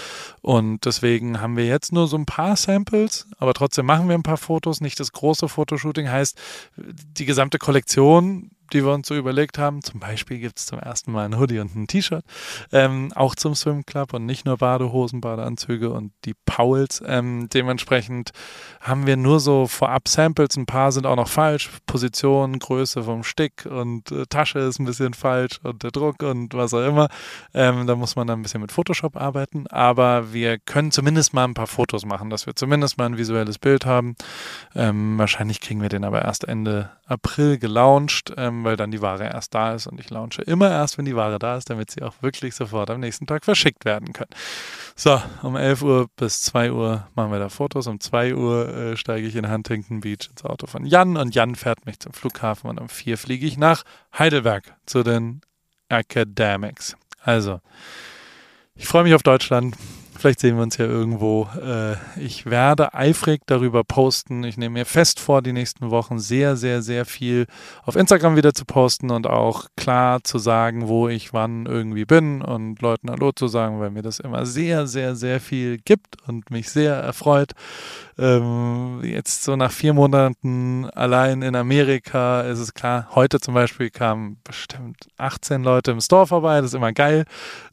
Und 0.42 0.86
deswegen 0.86 1.42
haben 1.42 1.58
wir 1.58 1.66
jetzt 1.66 1.92
nur 1.92 2.08
so 2.08 2.16
ein 2.16 2.28
paar 2.28 2.56
Samples, 2.56 3.28
aber 3.40 3.54
trotzdem 3.54 3.88
machen 3.88 4.08
wir 4.08 4.16
ein 4.16 4.24
paar 4.24 4.38
Fotos. 4.38 4.82
Nicht 4.82 5.00
das 5.00 5.12
große 5.12 5.50
Fotoshooting 5.50 6.10
heißt, 6.10 6.40
die 6.78 7.26
gesamte 7.26 7.58
Kollektion 7.58 8.52
die 8.74 8.84
wir 8.84 8.94
uns 8.94 9.08
so 9.08 9.16
überlegt 9.16 9.58
haben. 9.58 9.82
Zum 9.82 10.00
Beispiel 10.00 10.40
gibt 10.40 10.60
es 10.60 10.66
zum 10.66 10.80
ersten 10.80 11.12
Mal 11.12 11.26
ein 11.26 11.40
Hoodie 11.40 11.60
und 11.60 11.76
ein 11.76 11.88
T-Shirt, 11.88 12.24
ähm, 12.72 13.12
auch 13.16 13.36
zum 13.36 13.56
Swim 13.56 13.86
Club 13.86 14.14
und 14.14 14.26
nicht 14.26 14.46
nur 14.46 14.58
Badehosen, 14.58 15.22
Badeanzüge 15.22 15.90
und 15.90 16.12
die 16.26 16.34
Pauls. 16.46 17.02
Ähm, 17.06 17.50
dementsprechend 17.54 18.32
haben 18.82 19.08
wir 19.08 19.18
nur 19.18 19.40
so 19.40 19.68
vorab 19.68 20.08
Samples, 20.08 20.56
ein 20.58 20.66
paar 20.66 20.92
sind 20.92 21.06
auch 21.06 21.16
noch 21.16 21.28
falsch, 21.28 21.70
Position, 21.86 22.60
Größe 22.60 23.04
vom 23.04 23.24
Stick 23.24 23.66
und 23.66 24.12
äh, 24.12 24.26
Tasche 24.28 24.60
ist 24.60 24.80
ein 24.80 24.86
bisschen 24.86 25.14
falsch 25.14 25.60
und 25.64 25.84
der 25.84 25.92
Druck 25.92 26.24
und 26.24 26.54
was 26.54 26.74
auch 26.74 26.86
immer. 26.86 27.10
Ähm, 27.54 27.88
da 27.88 27.96
muss 27.96 28.16
man 28.16 28.28
dann 28.28 28.40
ein 28.40 28.44
bisschen 28.44 28.62
mit 28.62 28.72
Photoshop 28.72 29.16
arbeiten, 29.16 29.68
aber 29.68 30.34
wir 30.34 30.60
können 30.60 30.92
zumindest 30.92 31.34
mal 31.34 31.46
ein 31.46 31.54
paar 31.54 31.68
Fotos 31.68 32.06
machen, 32.06 32.30
dass 32.30 32.46
wir 32.46 32.56
zumindest 32.56 32.98
mal 32.98 33.06
ein 33.06 33.18
visuelles 33.18 33.58
Bild 33.58 33.86
haben. 33.86 34.16
Ähm, 34.76 35.18
wahrscheinlich 35.18 35.62
kriegen 35.62 35.82
wir 35.82 35.90
den 35.90 36.04
aber 36.04 36.22
erst 36.24 36.44
Ende 36.44 36.92
April 37.08 37.58
gelauncht. 37.58 38.34
Ähm, 38.38 38.59
weil 38.64 38.76
dann 38.76 38.92
die 38.92 39.02
Ware 39.02 39.24
erst 39.26 39.54
da 39.54 39.74
ist 39.74 39.88
und 39.88 40.00
ich 40.00 40.10
launche 40.10 40.42
immer 40.42 40.70
erst, 40.70 40.98
wenn 40.98 41.06
die 41.06 41.16
Ware 41.16 41.40
da 41.40 41.58
ist, 41.58 41.70
damit 41.70 41.92
sie 41.92 42.02
auch 42.02 42.14
wirklich 42.22 42.56
sofort 42.56 42.90
am 42.90 43.00
nächsten 43.00 43.28
Tag 43.28 43.46
verschickt 43.46 43.86
werden 43.86 44.14
können. 44.14 44.30
So, 44.96 45.22
um 45.44 45.56
11 45.56 45.82
Uhr 45.82 46.08
bis 46.16 46.42
2 46.42 46.72
Uhr 46.72 47.08
machen 47.16 47.32
wir 47.32 47.40
da 47.40 47.50
Fotos. 47.50 47.88
Um 47.88 48.00
2 48.00 48.36
Uhr 48.36 48.70
äh, 48.70 48.98
steige 48.98 49.28
ich 49.28 49.36
in 49.36 49.50
Huntington 49.50 50.02
Beach 50.02 50.30
ins 50.30 50.44
Auto 50.44 50.68
von 50.68 50.86
Jan 50.86 51.18
und 51.18 51.36
Jan 51.36 51.56
fährt 51.56 51.86
mich 51.86 52.00
zum 52.00 52.14
Flughafen 52.14 52.70
und 52.70 52.80
um 52.80 52.90
4 52.90 53.18
fliege 53.18 53.46
ich 53.46 53.58
nach 53.58 53.84
Heidelberg 54.18 54.76
zu 54.86 55.04
den 55.04 55.42
Academics. 55.90 56.96
Also, 57.22 57.60
ich 58.76 58.88
freue 58.88 59.04
mich 59.04 59.14
auf 59.14 59.24
Deutschland. 59.24 59.76
Vielleicht 60.20 60.42
sehen 60.42 60.58
wir 60.58 60.64
uns 60.64 60.76
ja 60.76 60.86
irgendwo. 60.86 61.48
Äh, 61.66 61.96
ich 62.20 62.46
werde 62.46 62.94
eifrig 62.94 63.44
darüber 63.46 63.86
posten. 63.86 64.44
Ich 64.44 64.58
nehme 64.58 64.74
mir 64.74 64.86
fest 64.86 65.18
vor, 65.22 65.42
die 65.42 65.54
nächsten 65.54 65.92
Wochen 65.92 66.20
sehr, 66.20 66.58
sehr, 66.58 66.82
sehr 66.82 67.06
viel 67.06 67.46
auf 67.86 67.96
Instagram 67.96 68.36
wieder 68.36 68.54
zu 68.54 68.66
posten 68.66 69.12
und 69.12 69.28
auch 69.28 69.68
klar 69.78 70.22
zu 70.26 70.38
sagen, 70.38 70.90
wo 70.90 71.08
ich 71.08 71.32
wann 71.32 71.66
irgendwie 71.68 72.04
bin 72.04 72.42
und 72.42 72.82
Leuten 72.82 73.10
Hallo 73.10 73.32
zu 73.32 73.48
sagen, 73.48 73.80
weil 73.80 73.92
mir 73.92 74.02
das 74.02 74.20
immer 74.20 74.46
sehr, 74.46 74.88
sehr, 74.88 75.16
sehr 75.16 75.40
viel 75.40 75.78
gibt 75.78 76.18
und 76.28 76.52
mich 76.52 76.70
sehr 76.70 76.96
erfreut. 76.96 77.54
Ähm, 78.20 79.00
jetzt 79.04 79.44
so 79.44 79.56
nach 79.56 79.72
vier 79.72 79.94
Monaten 79.94 80.90
allein 80.90 81.42
in 81.42 81.56
Amerika 81.56 82.42
ist 82.42 82.60
es 82.60 82.74
klar, 82.74 83.08
heute 83.16 83.40
zum 83.40 83.54
Beispiel 83.54 83.90
kamen 83.90 84.42
bestimmt 84.44 85.08
18 85.18 85.64
Leute 85.64 85.92
im 85.92 86.02
Store 86.02 86.28
vorbei. 86.28 86.58
Das 86.58 86.72
ist 86.72 86.74
immer 86.74 86.92
geil, 86.92 87.24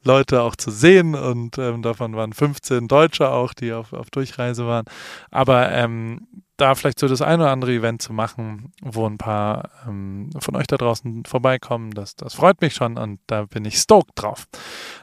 Leute 0.04 0.42
auch 0.42 0.54
zu 0.54 0.70
sehen 0.70 1.16
und 1.16 1.58
ähm, 1.58 1.82
davon 1.82 2.14
waren 2.14 2.32
15 2.32 2.86
Deutsche 2.86 3.28
auch, 3.28 3.54
die 3.54 3.72
auf, 3.72 3.92
auf 3.92 4.10
Durchreise 4.10 4.68
waren. 4.68 4.84
Aber 5.32 5.72
ähm, 5.72 6.28
da 6.56 6.76
vielleicht 6.76 7.00
so 7.00 7.08
das 7.08 7.22
eine 7.22 7.42
oder 7.42 7.52
andere 7.52 7.72
Event 7.72 8.00
zu 8.00 8.12
machen, 8.12 8.72
wo 8.80 9.04
ein 9.06 9.18
paar 9.18 9.70
ähm, 9.86 10.30
von 10.38 10.54
euch 10.54 10.68
da 10.68 10.76
draußen 10.76 11.24
vorbeikommen, 11.24 11.90
das, 11.90 12.14
das 12.14 12.34
freut 12.34 12.60
mich 12.60 12.74
schon 12.74 12.98
und 12.98 13.18
da 13.26 13.46
bin 13.46 13.64
ich 13.64 13.78
stoked 13.78 14.12
drauf. 14.14 14.46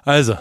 Also, 0.03 0.37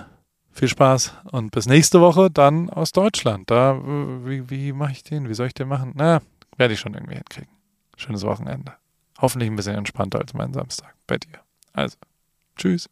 viel 0.53 0.69
Spaß 0.69 1.15
und 1.33 1.51
bis 1.51 1.67
nächste 1.67 2.01
Woche 2.01 2.31
dann 2.31 2.71
aus 2.71 2.93
Deutschland. 2.93 3.51
Da, 3.51 3.81
wie, 4.25 4.49
wie 4.51 4.73
mache 4.73 4.93
ich 4.93 5.03
den? 5.03 5.29
Wie 5.29 5.35
soll 5.35 5.49
ich 5.49 5.55
den 5.55 5.69
machen? 5.69 5.93
Na, 5.95 6.21
werde 6.57 6.75
ich 6.75 6.81
schon 6.81 6.95
irgendwie 6.95 7.15
hinkriegen. 7.15 7.51
Schönes 7.97 8.23
Wochenende. 8.23 8.75
Hoffentlich 9.21 9.51
ein 9.51 9.57
bisschen 9.57 9.77
entspannter 9.77 10.19
als 10.19 10.35
mein 10.35 10.53
Samstag 10.53 10.95
bei 11.07 11.19
dir. 11.19 11.41
Also, 11.73 11.97
tschüss. 12.57 12.89